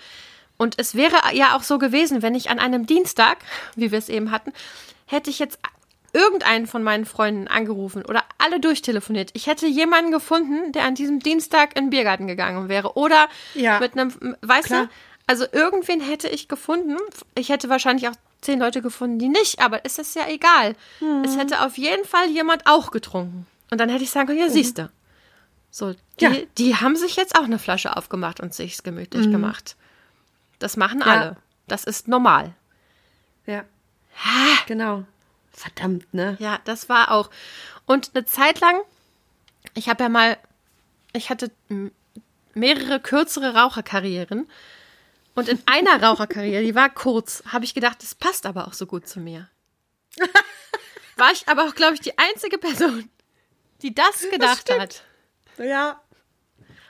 [0.56, 3.38] Und es wäre ja auch so gewesen, wenn ich an einem Dienstag,
[3.76, 4.52] wie wir es eben hatten,
[5.06, 5.58] hätte ich jetzt
[6.14, 9.30] irgendeinen von meinen Freunden angerufen oder alle durchtelefoniert.
[9.34, 12.96] Ich hätte jemanden gefunden, der an diesem Dienstag in den Biergarten gegangen wäre.
[12.96, 14.84] Oder ja, mit einem, weißt klar.
[14.84, 14.90] du,
[15.26, 16.96] also irgendwen hätte ich gefunden.
[17.34, 20.76] Ich hätte wahrscheinlich auch zehn Leute gefunden, die nicht, aber es ist ja egal.
[21.00, 21.24] Mhm.
[21.24, 23.46] Es hätte auf jeden Fall jemand auch getrunken.
[23.70, 24.52] Und dann hätte ich sagen können, ja, mhm.
[24.52, 24.90] siehst du.
[25.70, 26.32] So, die, ja.
[26.58, 29.32] die haben sich jetzt auch eine Flasche aufgemacht und sich's gemütlich mhm.
[29.32, 29.76] gemacht.
[30.60, 31.06] Das machen ja.
[31.06, 31.36] alle.
[31.66, 32.54] Das ist normal.
[33.46, 33.64] Ja.
[34.24, 34.62] Ha.
[34.66, 35.04] Genau.
[35.54, 36.36] Verdammt, ne?
[36.40, 37.30] Ja, das war auch.
[37.86, 38.80] Und eine Zeit lang,
[39.74, 40.36] ich habe ja mal,
[41.12, 41.50] ich hatte
[42.54, 44.48] mehrere kürzere Raucherkarrieren.
[45.36, 48.86] Und in einer Raucherkarriere, die war kurz, habe ich gedacht, das passt aber auch so
[48.86, 49.48] gut zu mir.
[51.16, 53.08] War ich aber auch, glaube ich, die einzige Person,
[53.82, 55.04] die das gedacht das hat.
[55.58, 56.00] Ja.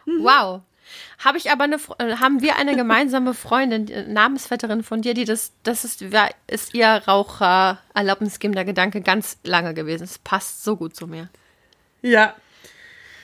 [0.07, 0.24] Mhm.
[0.24, 0.62] Wow.
[1.18, 5.52] Habe ich aber eine, äh, haben wir eine gemeinsame Freundin, Namensvetterin von dir, die das,
[5.62, 6.04] das ist,
[6.46, 10.04] ist ihr Raucher erlaubnisgebender Gedanke ganz lange gewesen.
[10.04, 11.28] Es passt so gut zu mir.
[12.02, 12.35] Ja.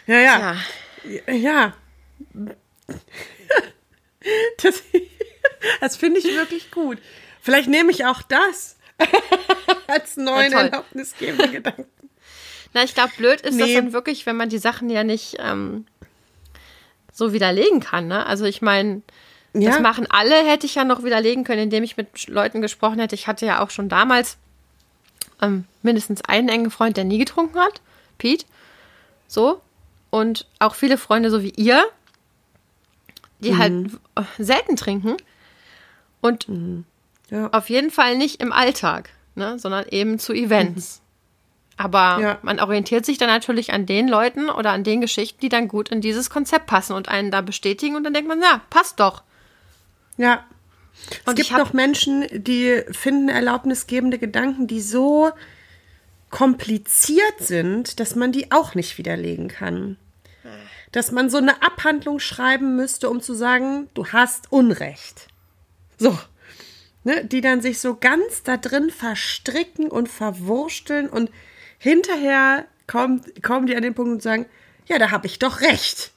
[0.06, 0.56] Ja, ja.
[1.04, 1.34] Ja.
[1.34, 1.74] ja.
[4.58, 4.82] Das,
[5.80, 6.98] das finde ich wirklich gut.
[7.40, 8.76] Vielleicht nehme ich auch das
[9.86, 11.86] als neuen ja, erlaubnisgebenden Gedanken.
[12.72, 13.62] Na, ich glaube, blöd ist nee.
[13.62, 15.86] das dann wirklich, wenn man die Sachen ja nicht ähm,
[17.20, 18.08] so widerlegen kann.
[18.08, 18.26] Ne?
[18.26, 19.02] Also ich meine,
[19.52, 19.70] ja.
[19.70, 23.14] das machen alle, hätte ich ja noch widerlegen können, indem ich mit Leuten gesprochen hätte.
[23.14, 24.38] Ich hatte ja auch schon damals
[25.40, 27.80] ähm, mindestens einen engen Freund, der nie getrunken hat,
[28.18, 28.46] Pete.
[29.28, 29.60] So.
[30.08, 31.84] Und auch viele Freunde, so wie ihr,
[33.38, 33.98] die halt mhm.
[34.16, 35.16] halt selten trinken.
[36.20, 36.84] Und mhm.
[37.30, 37.48] ja.
[37.52, 40.98] auf jeden Fall nicht im Alltag, ne, sondern eben zu Events.
[40.98, 41.09] Mhm.
[41.80, 42.38] Aber ja.
[42.42, 45.88] man orientiert sich dann natürlich an den Leuten oder an den Geschichten, die dann gut
[45.88, 49.22] in dieses Konzept passen und einen da bestätigen und dann denkt man, ja, passt doch.
[50.18, 50.44] Ja.
[51.24, 55.30] Und es gibt noch Menschen, die finden erlaubnisgebende Gedanken, die so
[56.28, 59.96] kompliziert sind, dass man die auch nicht widerlegen kann.
[60.92, 65.28] Dass man so eine Abhandlung schreiben müsste, um zu sagen, du hast Unrecht.
[65.96, 66.18] So.
[67.04, 71.30] Ne, die dann sich so ganz da drin verstricken und verwursteln und
[71.80, 74.46] hinterher kommen, kommen die an den Punkt und sagen,
[74.86, 76.12] ja, da habe ich doch recht.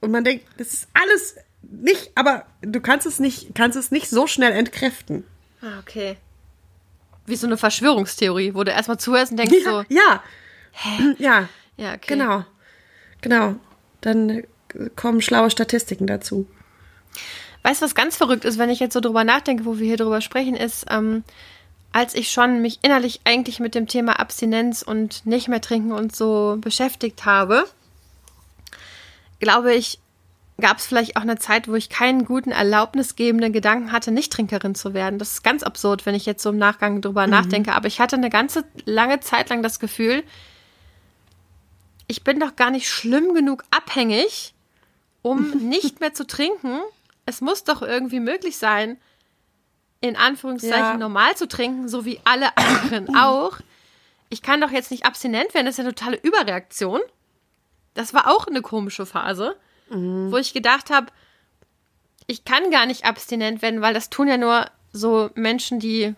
[0.00, 4.10] Und man denkt, das ist alles nicht, aber du kannst es nicht, kannst es nicht
[4.10, 5.24] so schnell entkräften.
[5.62, 6.16] Ah, okay.
[7.26, 9.84] Wie so eine Verschwörungstheorie, wo du erstmal zuhörst und denkst ja, so.
[9.88, 10.22] Ja.
[10.72, 11.14] Hä?
[11.18, 11.48] Ja.
[11.76, 12.06] Ja, okay.
[12.08, 12.44] Genau.
[13.20, 13.56] Genau.
[14.00, 14.42] Dann
[14.96, 16.46] kommen schlaue Statistiken dazu.
[17.62, 19.96] Weißt du, was ganz verrückt ist, wenn ich jetzt so drüber nachdenke, wo wir hier
[19.96, 21.24] drüber sprechen, ist, ähm,
[21.96, 26.14] als ich schon mich innerlich eigentlich mit dem Thema Abstinenz und nicht mehr trinken und
[26.14, 27.66] so beschäftigt habe,
[29.40, 29.98] glaube ich,
[30.60, 34.74] gab es vielleicht auch eine Zeit, wo ich keinen guten, erlaubnisgebenden Gedanken hatte, nicht Trinkerin
[34.74, 35.18] zu werden.
[35.18, 37.30] Das ist ganz absurd, wenn ich jetzt so im Nachgang drüber mhm.
[37.30, 37.72] nachdenke.
[37.72, 40.22] Aber ich hatte eine ganze lange Zeit lang das Gefühl,
[42.08, 44.52] ich bin doch gar nicht schlimm genug abhängig,
[45.22, 46.78] um nicht mehr zu trinken.
[47.24, 48.98] Es muss doch irgendwie möglich sein,
[50.00, 50.96] in Anführungszeichen Ja.
[50.96, 53.58] normal zu trinken, so wie alle anderen auch.
[54.28, 57.00] Ich kann doch jetzt nicht abstinent werden, das ist ja eine totale Überreaktion.
[57.94, 59.56] Das war auch eine komische Phase,
[59.88, 61.06] wo ich gedacht habe,
[62.26, 66.14] ich kann gar nicht abstinent werden, weil das tun ja nur so Menschen, die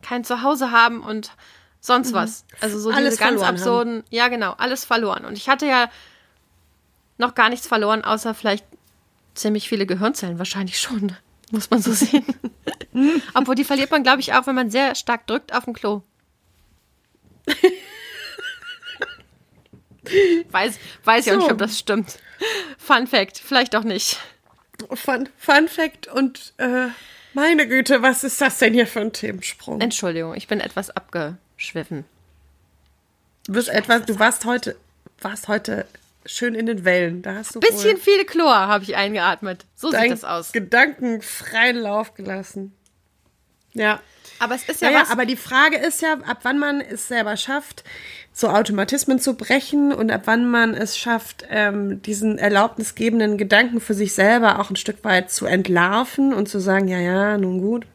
[0.00, 1.32] kein Zuhause haben und
[1.80, 2.44] sonst was.
[2.60, 5.24] Also so Alles diese ganz absurden, ja genau, alles verloren.
[5.24, 5.90] Und ich hatte ja
[7.18, 8.64] noch gar nichts verloren, außer vielleicht
[9.34, 11.16] ziemlich viele Gehirnzellen, wahrscheinlich schon,
[11.50, 12.24] muss man so sehen.
[13.34, 16.02] Obwohl die verliert man, glaube ich, auch, wenn man sehr stark drückt auf dem Klo.
[20.50, 21.42] weiß, weiß ich auch So.
[21.42, 22.18] nicht, ob das stimmt.
[22.78, 24.18] Fun Fact, vielleicht auch nicht.
[24.92, 26.88] Fun, Fun Fact und äh,
[27.32, 29.80] meine Güte, was ist das denn hier für ein Themensprung?
[29.80, 32.04] Entschuldigung, ich bin etwas abgeschwiffen.
[33.46, 34.76] Du bist etwas, du warst heute,
[35.20, 35.86] warst heute
[36.26, 37.22] schön in den Wellen.
[37.22, 39.66] Da hast du Bisschen viel Chlor habe ich eingeatmet.
[39.74, 40.52] So sieht das aus.
[40.52, 42.74] Gedanken freien Lauf gelassen.
[43.72, 44.00] Ja.
[44.38, 45.10] Aber es ist ja, Ja, ja, was.
[45.10, 47.84] aber die Frage ist ja, ab wann man es selber schafft,
[48.32, 53.94] so Automatismen zu brechen und ab wann man es schafft, ähm, diesen erlaubnisgebenden Gedanken für
[53.94, 57.86] sich selber auch ein Stück weit zu entlarven und zu sagen, ja, ja, nun gut.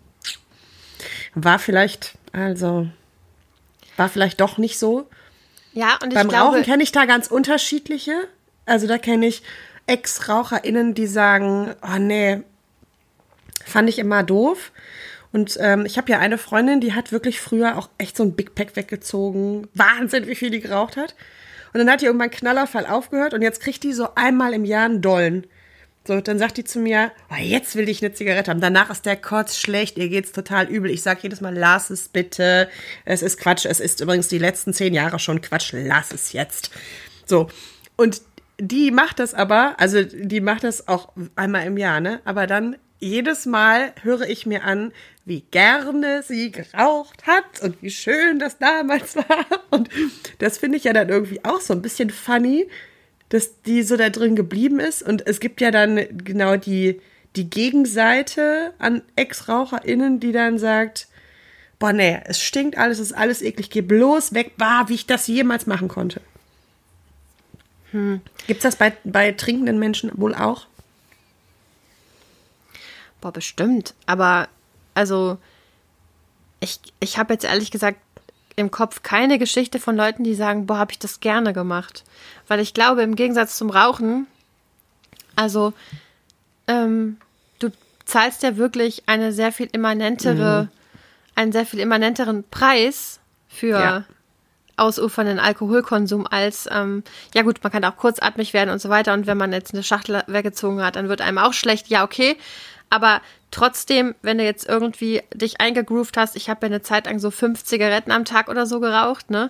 [1.36, 2.88] War vielleicht, also,
[3.98, 5.08] war vielleicht doch nicht so.
[5.74, 8.14] Ja, und ich Beim glaube, Rauchen kenne ich da ganz unterschiedliche.
[8.66, 9.44] Also da kenne ich
[9.88, 12.42] Ex-RaucherInnen, die sagen, oh nee,
[13.66, 14.72] fand ich immer doof.
[15.32, 18.36] Und ähm, ich habe ja eine Freundin, die hat wirklich früher auch echt so ein
[18.36, 19.68] Big Pack weggezogen.
[19.74, 21.16] Wahnsinn, wie viel die geraucht hat.
[21.74, 24.86] Und dann hat die irgendwann Knallerfall aufgehört und jetzt kriegt die so einmal im Jahr
[24.86, 25.48] einen Dollen.
[26.08, 28.62] So, dann sagt die zu mir, oh, jetzt will ich eine Zigarette haben.
[28.62, 30.90] Danach ist der Kotz schlecht, ihr geht's total übel.
[30.90, 32.70] Ich sag jedes Mal, lass es bitte.
[33.06, 33.66] Es ist Quatsch.
[33.66, 35.74] Es ist übrigens die letzten zehn Jahre schon Quatsch.
[35.74, 36.72] Lass es jetzt.
[37.26, 37.50] So.
[37.98, 38.22] Und
[38.60, 42.20] die macht das aber, also die macht das auch einmal im Jahr, ne?
[42.26, 44.94] Aber dann jedes Mal höre ich mir an,
[45.26, 49.46] wie gerne sie geraucht hat und wie schön das damals war.
[49.70, 49.90] Und
[50.40, 52.68] das finde ich ja dann irgendwie auch so ein bisschen funny,
[53.32, 55.02] dass die so da drin geblieben ist.
[55.02, 57.00] Und es gibt ja dann genau die,
[57.38, 61.08] die Gegenseite an Ex-RaucherInnen, die dann sagt,
[61.80, 65.08] boah, nee, es stinkt alles, es ist alles eklig, geh bloß weg, bah, wie ich
[65.08, 66.20] das jemals machen konnte.
[68.48, 70.68] Gibt's das bei, bei trinkenden Menschen wohl auch?
[73.22, 73.94] Boah, bestimmt.
[74.08, 74.50] Aber,
[74.94, 75.38] also,
[76.60, 77.98] ich, ich habe jetzt ehrlich gesagt
[78.56, 82.04] im Kopf keine Geschichte von Leuten, die sagen, boah, habe ich das gerne gemacht.
[82.48, 84.28] Weil ich glaube, im Gegensatz zum Rauchen,
[85.36, 85.74] also,
[86.68, 87.18] ähm,
[87.60, 87.70] du
[88.06, 90.70] zahlst ja wirklich eine sehr viel immanentere,
[91.36, 94.04] einen sehr viel immanenteren Preis für Ja.
[94.78, 97.04] ausufernden Alkoholkonsum als, ähm,
[97.36, 99.14] ja gut, man kann auch kurzatmig werden und so weiter.
[99.14, 101.88] Und wenn man jetzt eine Schachtel weggezogen hat, dann wird einem auch schlecht.
[101.88, 102.38] Ja, okay.
[102.92, 107.20] Aber trotzdem, wenn du jetzt irgendwie dich eingegroovt hast, ich habe ja eine Zeit lang
[107.20, 109.50] so fünf Zigaretten am Tag oder so geraucht, ne?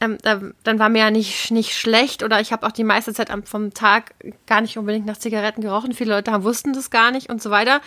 [0.00, 3.14] Ähm, da, dann war mir ja nicht, nicht schlecht oder ich habe auch die meiste
[3.14, 4.14] Zeit vom Tag
[4.48, 5.92] gar nicht unbedingt nach Zigaretten gerochen.
[5.92, 7.80] Viele Leute haben, wussten das gar nicht und so weiter.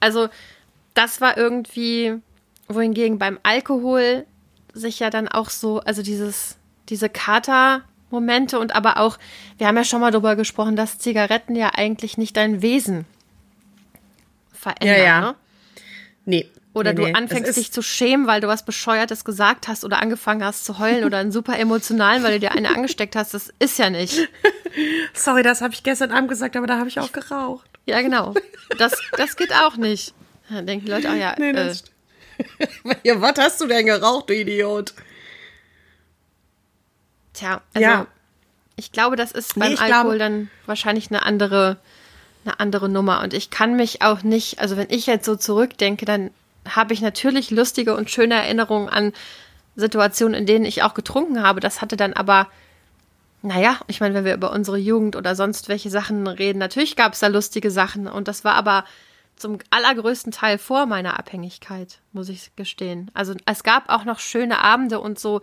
[0.00, 0.28] Also
[0.92, 2.18] das war irgendwie,
[2.68, 4.26] wohingegen beim Alkohol
[4.74, 6.58] sich ja dann auch so, also dieses,
[6.90, 9.16] diese Kater-Momente und aber auch,
[9.56, 13.06] wir haben ja schon mal darüber gesprochen, dass Zigaretten ja eigentlich nicht dein Wesen
[14.62, 14.88] verändern.
[14.98, 15.20] Ja, ja.
[15.20, 15.34] Ne?
[16.24, 16.50] Nee.
[16.74, 17.14] Oder nee, du nee.
[17.14, 21.04] anfängst dich zu schämen, weil du was Bescheuertes gesagt hast oder angefangen hast zu heulen
[21.04, 23.34] oder einen super emotionalen, weil du dir eine angesteckt hast.
[23.34, 24.28] Das ist ja nicht.
[25.12, 27.68] Sorry, das habe ich gestern Abend gesagt, aber da habe ich auch geraucht.
[27.84, 28.32] Ja, genau.
[28.78, 30.14] Das, das geht auch nicht.
[30.48, 31.84] Dann denken die Leute auch, ja, Nee, äh, das
[33.02, 34.94] ja, was hast du denn geraucht, du Idiot?
[37.34, 38.06] Tja, also Ja.
[38.76, 41.78] ich glaube, das ist Nee, beim ich Alkohol glaube- dann wahrscheinlich eine andere,
[42.44, 43.22] eine andere Nummer.
[43.22, 46.30] Und ich kann mich auch nicht, also wenn ich jetzt so zurückdenke, dann
[46.68, 49.12] habe ich natürlich lustige und schöne Erinnerungen an
[49.74, 51.60] Situationen, in denen ich auch getrunken habe.
[51.60, 52.48] Das hatte dann aber,
[53.42, 57.14] naja, ich meine, wenn wir über unsere Jugend oder sonst welche Sachen reden, natürlich gab
[57.14, 58.06] es da lustige Sachen.
[58.06, 58.84] Und das war aber
[59.36, 63.10] zum allergrößten Teil vor meiner Abhängigkeit, muss ich gestehen.
[63.14, 65.40] Also es gab auch noch schöne Abende und so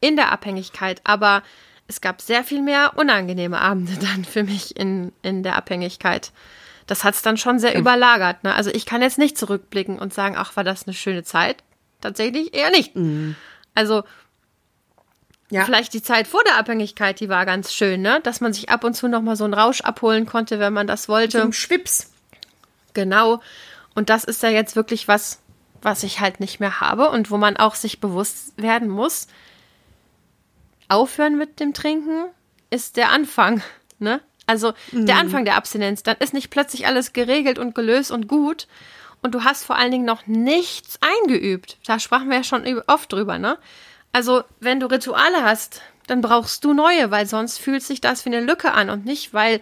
[0.00, 1.42] in der Abhängigkeit, aber
[1.88, 6.32] es gab sehr viel mehr unangenehme Abende dann für mich in, in der Abhängigkeit.
[6.86, 8.44] Das hat es dann schon sehr überlagert.
[8.44, 8.54] Ne?
[8.54, 11.62] Also ich kann jetzt nicht zurückblicken und sagen, ach, war das eine schöne Zeit?
[12.00, 12.92] Tatsächlich eher nicht.
[13.74, 14.04] Also
[15.50, 15.64] Ja.
[15.64, 18.20] vielleicht die Zeit vor der Abhängigkeit, die war ganz schön, ne?
[18.22, 20.86] Dass man sich ab und zu noch mal so einen Rausch abholen konnte, wenn man
[20.86, 21.40] das wollte.
[21.40, 22.12] Zum Schwips.
[22.94, 23.40] Genau.
[23.94, 25.40] Und das ist ja jetzt wirklich was,
[25.82, 29.26] was ich halt nicht mehr habe und wo man auch sich bewusst werden muss.
[30.88, 32.26] Aufhören mit dem Trinken
[32.70, 33.62] ist der Anfang,
[33.98, 34.20] ne?
[34.46, 36.04] Also der Anfang der Abstinenz.
[36.04, 38.68] Dann ist nicht plötzlich alles geregelt und gelöst und gut.
[39.22, 41.78] und du hast vor allen Dingen noch nichts eingeübt.
[41.84, 43.58] Da sprachen wir ja schon oft drüber, ne?
[44.12, 48.30] Also, wenn du Rituale hast, dann brauchst du neue, weil sonst fühlt sich das wie
[48.30, 49.60] eine Lücke an und nicht, weil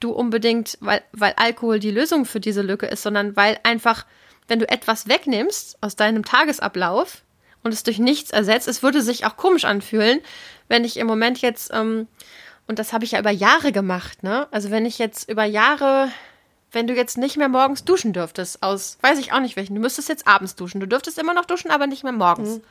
[0.00, 4.06] du unbedingt, weil, weil Alkohol die Lösung für diese Lücke ist, sondern weil einfach,
[4.48, 7.22] wenn du etwas wegnimmst aus deinem Tagesablauf
[7.62, 10.20] und es durch nichts ersetzt, es würde sich auch komisch anfühlen,
[10.68, 12.06] wenn ich im Moment jetzt, ähm,
[12.66, 14.46] und das habe ich ja über Jahre gemacht, ne?
[14.50, 16.10] Also wenn ich jetzt über Jahre,
[16.72, 19.80] wenn du jetzt nicht mehr morgens duschen dürftest, aus, weiß ich auch nicht welchen, du
[19.80, 20.80] müsstest jetzt abends duschen.
[20.80, 22.58] Du dürftest immer noch duschen, aber nicht mehr morgens.
[22.58, 22.62] Mhm.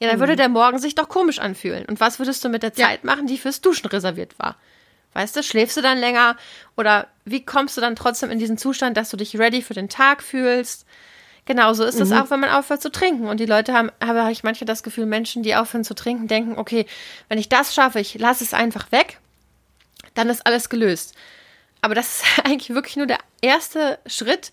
[0.00, 0.38] Ja, dann würde mhm.
[0.38, 1.84] der Morgen sich doch komisch anfühlen.
[1.86, 3.06] Und was würdest du mit der Zeit ja.
[3.06, 4.56] machen, die fürs Duschen reserviert war?
[5.12, 6.36] Weißt du, schläfst du dann länger?
[6.76, 9.88] Oder wie kommst du dann trotzdem in diesen Zustand, dass du dich ready für den
[9.88, 10.86] Tag fühlst?
[11.44, 12.18] Genauso ist es mhm.
[12.18, 13.26] auch, wenn man aufhört zu trinken.
[13.26, 16.56] Und die Leute haben, habe ich manchmal das Gefühl, Menschen, die aufhören zu trinken, denken,
[16.56, 16.86] okay,
[17.28, 19.18] wenn ich das schaffe, ich lasse es einfach weg,
[20.14, 21.14] dann ist alles gelöst.
[21.80, 24.52] Aber das ist eigentlich wirklich nur der erste Schritt.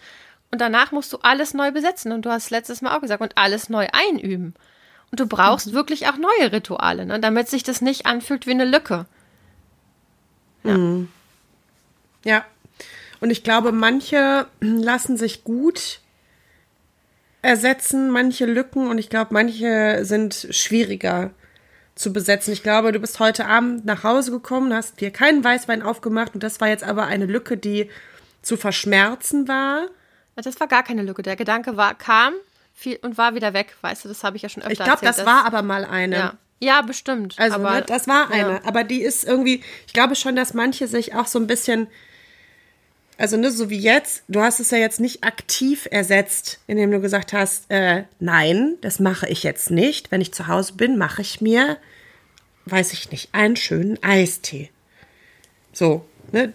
[0.51, 2.11] Und danach musst du alles neu besetzen.
[2.11, 4.55] Und du hast letztes Mal auch gesagt, und alles neu einüben.
[5.11, 5.73] Und du brauchst mhm.
[5.73, 9.05] wirklich auch neue Rituale, ne, damit sich das nicht anfühlt wie eine Lücke.
[10.63, 10.75] Ja.
[10.75, 11.09] Mhm.
[12.23, 12.45] ja.
[13.19, 15.99] Und ich glaube, manche lassen sich gut
[17.41, 21.31] ersetzen, manche Lücken und ich glaube, manche sind schwieriger
[21.95, 22.53] zu besetzen.
[22.53, 26.43] Ich glaube, du bist heute Abend nach Hause gekommen, hast dir keinen Weißwein aufgemacht und
[26.43, 27.89] das war jetzt aber eine Lücke, die
[28.41, 29.87] zu verschmerzen war.
[30.35, 31.21] Das war gar keine Lücke.
[31.21, 32.33] Der Gedanke war, kam
[32.73, 33.75] viel und war wieder weg.
[33.81, 36.15] Weißt du, das habe ich ja schon öfter Ich glaube, das war aber mal eine.
[36.15, 36.33] Ja.
[36.61, 37.35] Ja, bestimmt.
[37.37, 38.53] Also, aber, ne, das war eine.
[38.53, 38.61] Ja.
[38.65, 41.87] Aber die ist irgendwie, ich glaube schon, dass manche sich auch so ein bisschen,
[43.19, 47.01] also ne, so wie jetzt, du hast es ja jetzt nicht aktiv ersetzt, indem du
[47.01, 50.09] gesagt hast, äh, nein, das mache ich jetzt nicht.
[50.09, 51.77] Wenn ich zu Hause bin, mache ich mir,
[52.65, 54.69] weiß ich nicht, einen schönen Eistee.
[55.73, 56.53] So, ne?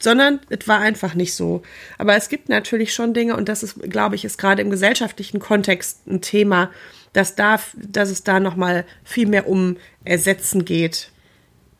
[0.00, 1.62] Sondern es war einfach nicht so.
[1.98, 5.38] Aber es gibt natürlich schon Dinge, und das ist, glaube ich, ist gerade im gesellschaftlichen
[5.38, 6.72] Kontext ein Thema,
[7.12, 11.12] dass, da, dass es da nochmal viel mehr um Ersetzen geht.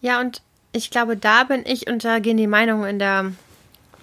[0.01, 3.33] Ja, und ich glaube, da bin ich und da gehen die Meinungen in der,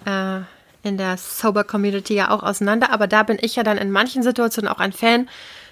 [0.08, 3.90] äh, in der Sober Community ja auch auseinander, aber da bin ich ja dann in
[3.90, 5.28] manchen Situationen auch ein Fan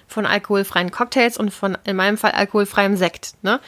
[0.07, 3.59] von alkoholfreien Cocktails und von, in meinem Fall, alkoholfreiem Sekt, ne?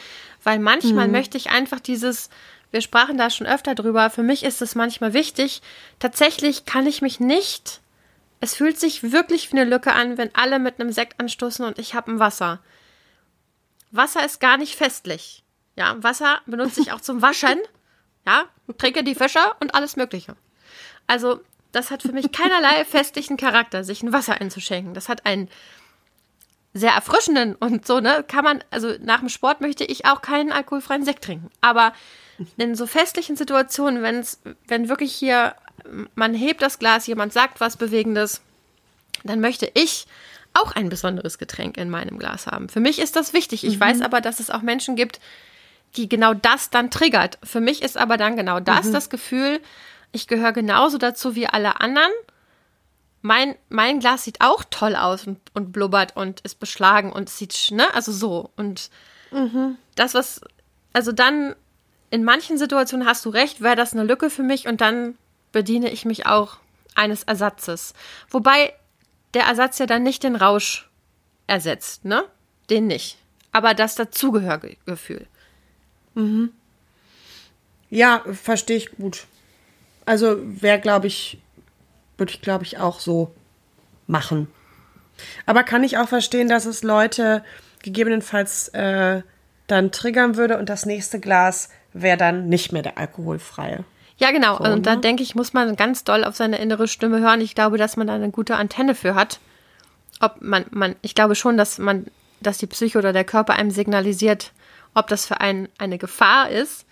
[0.42, 1.12] Weil manchmal mhm.
[1.12, 2.30] möchte ich einfach dieses,
[2.70, 5.60] wir sprachen da schon öfter drüber, für mich ist es manchmal wichtig,
[5.98, 7.80] tatsächlich kann ich mich nicht
[8.40, 11.78] es fühlt sich wirklich wie eine Lücke an, wenn alle mit einem Sekt anstoßen und
[11.78, 12.60] ich habe ein Wasser.
[13.90, 15.44] Wasser ist gar nicht festlich.
[15.76, 17.58] Ja, Wasser benutze ich auch zum Waschen.
[18.26, 18.44] Ja,
[18.76, 20.36] trinke die Fische und alles Mögliche.
[21.06, 21.40] Also,
[21.72, 24.94] das hat für mich keinerlei festlichen Charakter, sich ein Wasser einzuschenken.
[24.94, 25.48] Das hat einen
[26.72, 28.24] sehr erfrischenden und so, ne?
[28.26, 31.50] Kann man, also nach dem Sport möchte ich auch keinen alkoholfreien Sekt trinken.
[31.60, 31.92] Aber
[32.56, 35.54] in so festlichen Situationen, wenn's, wenn wirklich hier
[36.14, 38.40] man hebt das Glas, jemand sagt was Bewegendes,
[39.24, 40.06] dann möchte ich
[40.52, 42.68] auch ein besonderes Getränk in meinem Glas haben.
[42.68, 43.64] Für mich ist das wichtig.
[43.64, 43.80] Ich mhm.
[43.80, 45.20] weiß aber, dass es auch Menschen gibt,
[45.96, 47.38] die genau das dann triggert.
[47.42, 48.92] Für mich ist aber dann genau das mhm.
[48.92, 49.60] das Gefühl,
[50.12, 52.10] ich gehöre genauso dazu wie alle anderen.
[53.22, 57.70] Mein, mein Glas sieht auch toll aus und, und blubbert und ist beschlagen und sieht,
[57.70, 58.50] ne, also so.
[58.56, 58.90] Und
[59.30, 59.76] mhm.
[59.94, 60.40] das, was,
[60.92, 61.54] also dann
[62.10, 65.16] in manchen Situationen hast du recht, wäre das eine Lücke für mich und dann
[65.52, 66.56] bediene ich mich auch
[66.94, 67.94] eines Ersatzes.
[68.30, 68.74] Wobei
[69.34, 70.88] der Ersatz ja dann nicht den Rausch
[71.46, 72.24] ersetzt, ne?
[72.68, 73.18] Den nicht.
[73.52, 75.26] Aber das Dazugehörgefühl.
[76.14, 76.52] Mhm.
[77.90, 79.26] Ja, verstehe ich gut.
[80.10, 81.38] Also wäre, glaube ich,
[82.16, 83.32] würde ich, glaube ich, auch so
[84.08, 84.48] machen.
[85.46, 87.44] Aber kann ich auch verstehen, dass es Leute
[87.84, 89.22] gegebenenfalls äh,
[89.68, 93.84] dann triggern würde und das nächste Glas wäre dann nicht mehr der alkoholfreie.
[94.16, 94.56] Ja, genau.
[94.56, 95.00] So, und da ne?
[95.00, 97.40] denke ich, muss man ganz doll auf seine innere Stimme hören.
[97.40, 99.38] Ich glaube, dass man da eine gute Antenne für hat.
[100.18, 102.08] Ob man, man, ich glaube schon, dass man,
[102.40, 104.50] dass die Psyche oder der Körper einem signalisiert,
[104.92, 106.84] ob das für einen eine Gefahr ist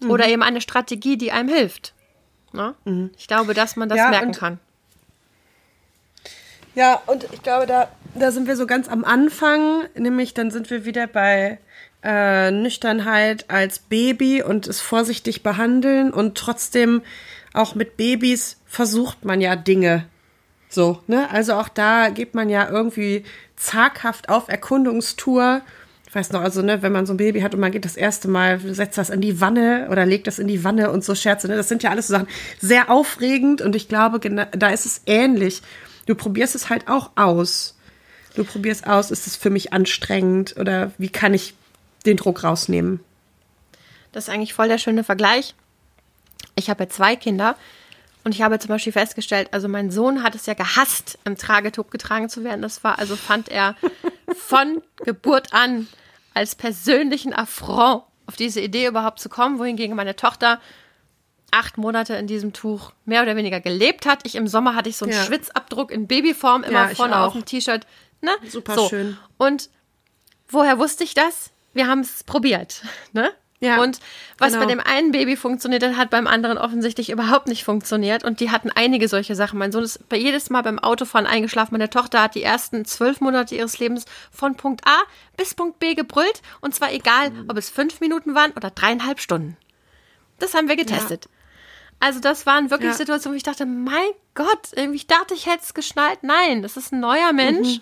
[0.00, 0.10] mhm.
[0.10, 1.92] oder eben eine Strategie, die einem hilft.
[2.54, 2.74] Ne?
[2.84, 3.10] Mhm.
[3.18, 4.58] Ich glaube, dass man das ja, merken kann.
[6.74, 10.70] Ja, und ich glaube, da, da sind wir so ganz am Anfang, nämlich dann sind
[10.70, 11.58] wir wieder bei
[12.02, 17.02] äh, Nüchternheit als Baby und es vorsichtig behandeln und trotzdem
[17.52, 20.06] auch mit Babys versucht man ja Dinge.
[20.68, 21.30] So, ne?
[21.30, 23.24] Also auch da geht man ja irgendwie
[23.56, 25.62] zaghaft auf Erkundungstour.
[26.14, 28.28] Weiß noch, also, ne, wenn man so ein Baby hat und man geht das erste
[28.28, 31.48] Mal, setzt das in die Wanne oder legt das in die Wanne und so Scherze,
[31.48, 31.56] ne?
[31.56, 32.28] Das sind ja alles so Sachen
[32.60, 35.60] sehr aufregend und ich glaube, da ist es ähnlich.
[36.06, 37.76] Du probierst es halt auch aus.
[38.36, 41.54] Du probierst aus, ist es für mich anstrengend oder wie kann ich
[42.06, 43.00] den Druck rausnehmen.
[44.12, 45.54] Das ist eigentlich voll der schöne Vergleich.
[46.54, 47.56] Ich habe ja zwei Kinder
[48.24, 51.90] Und ich habe zum Beispiel festgestellt, also mein Sohn hat es ja gehasst, im Tragetuch
[51.90, 52.62] getragen zu werden.
[52.62, 53.76] Das war, also fand er
[54.34, 55.86] von Geburt an
[56.34, 60.60] als persönlichen Affront auf diese Idee überhaupt zu kommen, wohingegen meine Tochter
[61.50, 64.26] acht Monate in diesem Tuch mehr oder weniger gelebt hat.
[64.26, 65.22] Ich im Sommer hatte ich so einen Ja.
[65.24, 67.86] Schwitzabdruck in Babyform immer Ja, vorne auf dem T-Shirt.
[68.22, 68.32] Ne?
[68.48, 68.88] Super so.
[68.88, 69.16] schön.
[69.38, 69.70] Und
[70.48, 71.50] woher wusste ich das?
[71.72, 72.82] Wir haben es probiert.
[73.12, 73.30] Ne?
[73.60, 73.98] Ja, und
[74.36, 74.64] was genau.
[74.66, 78.22] bei dem einen Baby funktioniert hat, hat beim anderen offensichtlich überhaupt nicht funktioniert.
[78.24, 79.58] Und die hatten einige solche Sachen.
[79.58, 81.72] Mein Sohn ist bei jedes Mal beim Autofahren eingeschlafen.
[81.72, 85.02] Meine Tochter hat die ersten zwölf Monate ihres Lebens von Punkt A
[85.36, 86.42] bis Punkt B gebrüllt.
[86.60, 87.46] Und zwar egal, Mhm.
[87.48, 89.56] ob es fünf Minuten waren oder dreieinhalb Stunden.
[90.40, 91.28] Das haben wir getestet.
[92.00, 92.96] Also das waren wirklich Ja.
[92.96, 96.18] Situationen, wo ich dachte, mein Gott, irgendwie ich dachte, ich hätte es geschnallt.
[96.22, 97.78] Nein, das ist ein neuer Mensch.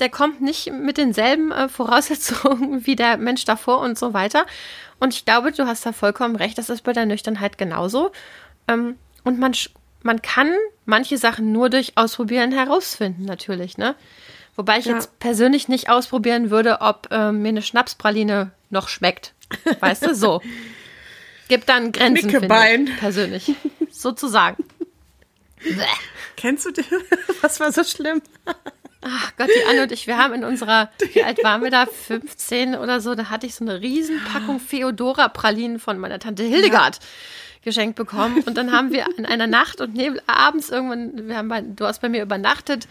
[0.00, 4.46] Der kommt nicht mit denselben äh, Voraussetzungen wie der Mensch davor und so weiter.
[4.98, 8.10] Und ich glaube, du hast da vollkommen recht, das ist bei der Nüchternheit genauso.
[8.68, 9.52] Ähm, und man,
[10.02, 10.52] man kann
[10.86, 13.94] manche Sachen nur durch Ausprobieren herausfinden, natürlich, ne?
[14.56, 14.94] Wobei ich Ja.
[14.94, 19.32] jetzt persönlich nicht ausprobieren würde, ob ähm, mir eine Schnapspraline noch schmeckt.
[19.80, 20.40] Weißt du, so.
[21.48, 22.86] Gibt dann Grenzen, finde Knickebein.
[22.86, 23.54] ich, persönlich.
[23.90, 24.62] Sozusagen.
[26.36, 26.84] Kennst du den?
[27.42, 28.22] Was war so schlimm?
[29.02, 31.86] Ach Gott, die Anne und ich, wir haben in unserer, wie alt waren wir da?
[31.86, 36.98] 15 oder so, da hatte ich so eine Riesenpackung Feodora-Pralinen von meiner Tante Hildegard
[37.62, 38.42] geschenkt bekommen.
[38.46, 41.86] Und dann haben wir in einer Nacht und Nebel abends irgendwann, wir haben bei, du
[41.86, 42.88] hast bei mir übernachtet.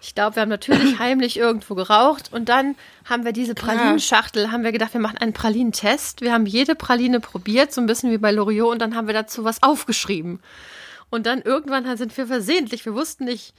[0.00, 4.62] Ich glaube, wir haben natürlich heimlich irgendwo geraucht und dann haben wir diese Pralinenschachtel, haben
[4.62, 6.20] wir gedacht, wir machen einen Pralinentest.
[6.20, 9.14] Wir haben jede Praline probiert, so ein bisschen wie bei Loriot und dann haben wir
[9.14, 10.40] dazu was aufgeschrieben.
[11.10, 13.54] Und dann irgendwann sind wir versehentlich, wir wussten nicht,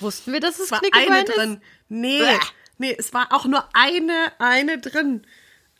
[0.00, 1.36] wussten wir, dass es war Knickebein eine ist?
[1.36, 1.60] drin.
[1.88, 2.38] Nee, Bäh.
[2.78, 5.26] nee, es war auch nur eine, eine drin.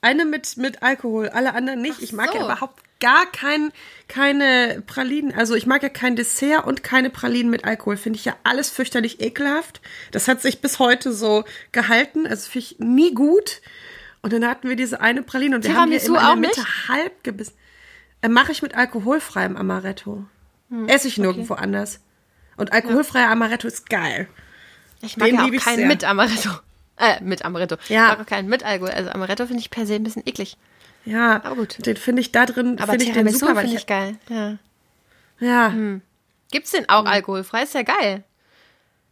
[0.01, 1.97] Eine mit, mit Alkohol, alle anderen nicht.
[1.99, 2.39] Ach ich mag so.
[2.39, 3.73] ja überhaupt gar kein,
[4.09, 5.33] keine Pralinen.
[5.35, 7.97] Also ich mag ja kein Dessert und keine Pralinen mit Alkohol.
[7.97, 9.81] Finde ich ja alles fürchterlich ekelhaft.
[10.13, 12.27] Das hat sich bis heute so gehalten.
[12.27, 13.61] Also finde ich nie gut.
[14.23, 16.51] Und dann hatten wir diese eine Praline und wir haben hier Tiramisu immer in der
[16.51, 16.89] Mitte nicht?
[16.89, 17.55] halb gebissen.
[18.23, 20.25] Äh, Mache ich mit alkoholfreiem Amaretto.
[20.69, 22.01] Hm, Esse ich nirgendwo anders.
[22.63, 24.29] Und alkoholfreier Amaretto ist geil.
[25.01, 25.87] Ich mag Den ja auch keinen sehr.
[25.89, 26.51] mit Amaretto.
[26.97, 27.75] Äh, mit Amaretto.
[27.89, 28.05] Ja.
[28.05, 28.93] Ich mag auch keinen mit Alkohol.
[28.93, 30.57] Also Amaretto finde ich per se ein bisschen eklig.
[31.05, 31.85] Ja, Aber gut.
[31.85, 33.57] den finde ich da drin, Aber finde ich den Tiramisu super.
[33.63, 34.17] finde ich geil.
[34.29, 34.59] Ja.
[35.41, 35.75] Ja,
[36.53, 37.65] Gibt's den auch alkoholfrei?
[37.65, 38.23] Ist ja geil.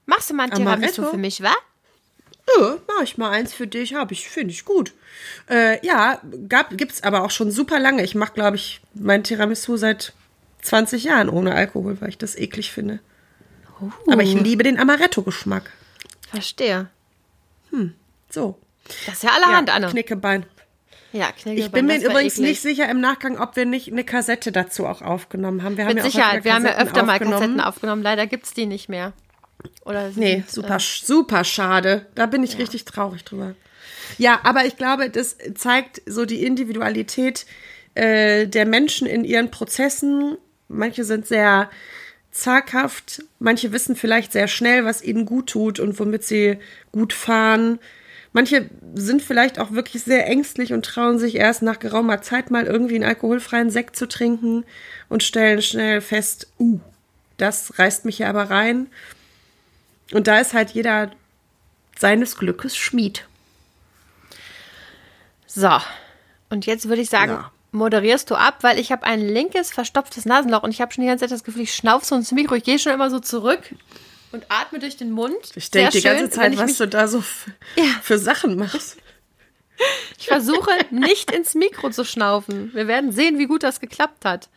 [0.07, 1.11] Machst du mal ein Tiramisu Amaretto?
[1.11, 1.53] für mich, wa?
[2.57, 4.93] ja, mach ich mal eins für dich, habe ich, finde ich gut.
[5.49, 8.05] Äh, ja, gab, gibt's aber auch schon super lange.
[8.05, 10.13] Ich mache, glaube ich, mein Tiramisu seit
[10.63, 13.01] 20 Jahren ohne Alkohol, weil ich das eklig finde.
[14.07, 15.71] Aber ich liebe den Amaretto-Geschmack.
[16.31, 16.89] Verstehe.
[18.29, 18.59] So.
[19.07, 19.89] Das ist ja allerhand, ja, Anne.
[19.89, 20.47] Knickebein.
[21.13, 22.51] Ja, Knigge, Ich bin mir übrigens eklig.
[22.51, 25.77] nicht sicher im Nachgang, ob wir nicht eine Kassette dazu auch aufgenommen haben.
[25.77, 26.45] Wir haben Mit ja auch Sicherheit.
[26.45, 27.19] Wir haben ja öfter mal.
[27.19, 28.03] Kassetten aufgenommen.
[28.03, 29.13] Leider gibt's die nicht mehr.
[29.85, 32.07] Oder Nee, sind, super, äh, super schade.
[32.15, 33.55] Da bin ich richtig traurig drüber.
[34.19, 37.45] Ja, aber ich glaube, das zeigt so die Individualität
[37.95, 40.39] äh, der Menschen in ihren Prozessen.
[40.69, 41.71] Manche sind sehr
[42.31, 46.59] zaghaft, manche wissen vielleicht sehr schnell, was ihnen gut tut und womit sie
[46.93, 47.79] gut fahren.
[48.33, 52.65] Manche sind vielleicht auch wirklich sehr ängstlich und trauen sich erst nach geraumer Zeit mal
[52.65, 54.65] irgendwie einen alkoholfreien Sekt zu trinken
[55.09, 56.79] und stellen schnell fest, uh,
[57.39, 58.87] das reißt mich ja aber rein.
[60.13, 61.11] Und da ist halt jeder
[61.99, 63.27] seines Glückes Schmied.
[65.47, 65.71] So.
[66.49, 67.53] Und jetzt würde ich sagen, Ja.
[67.73, 71.09] Moderierst du ab, weil ich habe ein linkes, verstopftes Nasenloch und ich habe schon die
[71.09, 72.55] ganze Zeit das Gefühl, ich schnaufe so ins Mikro.
[72.57, 73.61] Ich gehe schon immer so zurück
[74.33, 75.37] und atme durch den Mund.
[75.55, 77.23] Ich denke die ganze Zeit, ich was du da so
[77.77, 77.85] Ja.
[78.03, 78.97] für Sachen machst.
[80.19, 82.71] Ich versuche nicht ins Mikro zu schnaufen.
[82.75, 84.51] Wir werden sehen, wie gut das geklappt hat.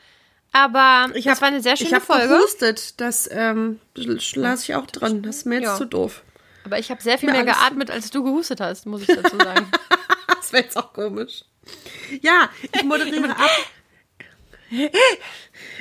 [0.52, 2.28] Aber Ich das hab- war eine sehr Ich schöne habe Folge.
[2.28, 5.22] gehustet, das ähm, lasse ich auch dran.
[5.24, 5.78] Das ist mir jetzt Ja.
[5.78, 6.24] zu doof.
[6.66, 9.38] Aber ich habe sehr viel Mir mehr geatmet, als du gehustet hast, muss ich dazu
[9.38, 9.72] sagen.
[10.44, 11.46] Das wäre jetzt auch komisch.
[12.22, 13.50] Ja, ich moderiere ab.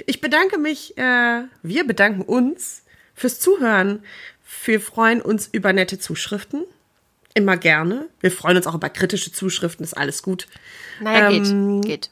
[0.07, 4.05] Ich bedanke mich, äh, wir bedanken uns fürs Zuhören.
[4.65, 6.63] Wir freuen uns über nette Zuschriften.
[7.35, 8.09] Immer gerne.
[8.21, 10.47] Wir freuen uns auch über kritische Zuschriften, ist alles gut.
[11.01, 11.91] Naja, Ähm, geht.
[11.91, 12.11] Geht.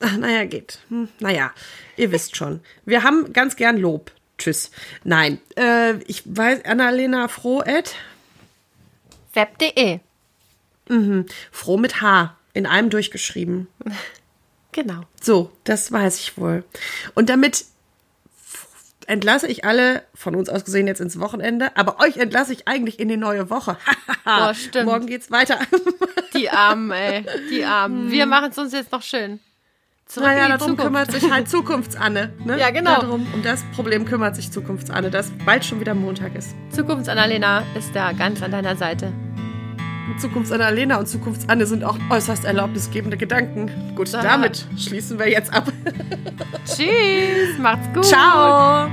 [0.00, 0.80] Ach, naja, geht.
[0.90, 1.54] Hm, naja,
[1.96, 2.60] ihr wisst schon.
[2.84, 4.12] Wir haben ganz gern Lob.
[4.36, 4.70] Tschüss.
[5.04, 7.94] Nein, äh, ich weiß, Annalena Froh-Ed,
[9.32, 10.00] Web.de.
[11.52, 13.68] Froh mit H, in einem durchgeschrieben.
[14.72, 15.00] Genau.
[15.20, 16.62] So, das weiß ich wohl.
[17.16, 17.64] Und damit
[19.06, 23.00] entlasse ich alle, von uns aus gesehen jetzt ins Wochenende, aber euch entlasse ich eigentlich
[23.00, 23.76] in die neue Woche.
[24.24, 24.86] Boah, stimmt.
[24.86, 25.58] Morgen geht's weiter.
[26.34, 27.26] Die Armen, ey.
[27.50, 28.12] Die Armen.
[28.12, 29.40] Wir machen es uns jetzt noch schön.
[30.06, 30.82] Zurück naja, darum Zukunft.
[30.84, 32.32] kümmert sich halt Zukunftsanne.
[32.44, 32.58] Ne?
[32.58, 33.00] Ja, genau.
[33.00, 36.54] Darum, um das Problem kümmert sich Zukunftsanne, dass bald schon wieder Montag ist.
[36.70, 39.12] Zukunfts-Annalena ist da ganz an deiner Seite.
[40.18, 43.70] Zukunftsanne-Lena und Zukunftsanne sind auch äußerst erlaubnisgebende Gedanken.
[43.96, 44.22] Gut, Da.
[44.22, 45.72] damit schließen wir jetzt ab.
[46.64, 48.04] Tschüss, macht's gut.
[48.04, 48.88] Ciao.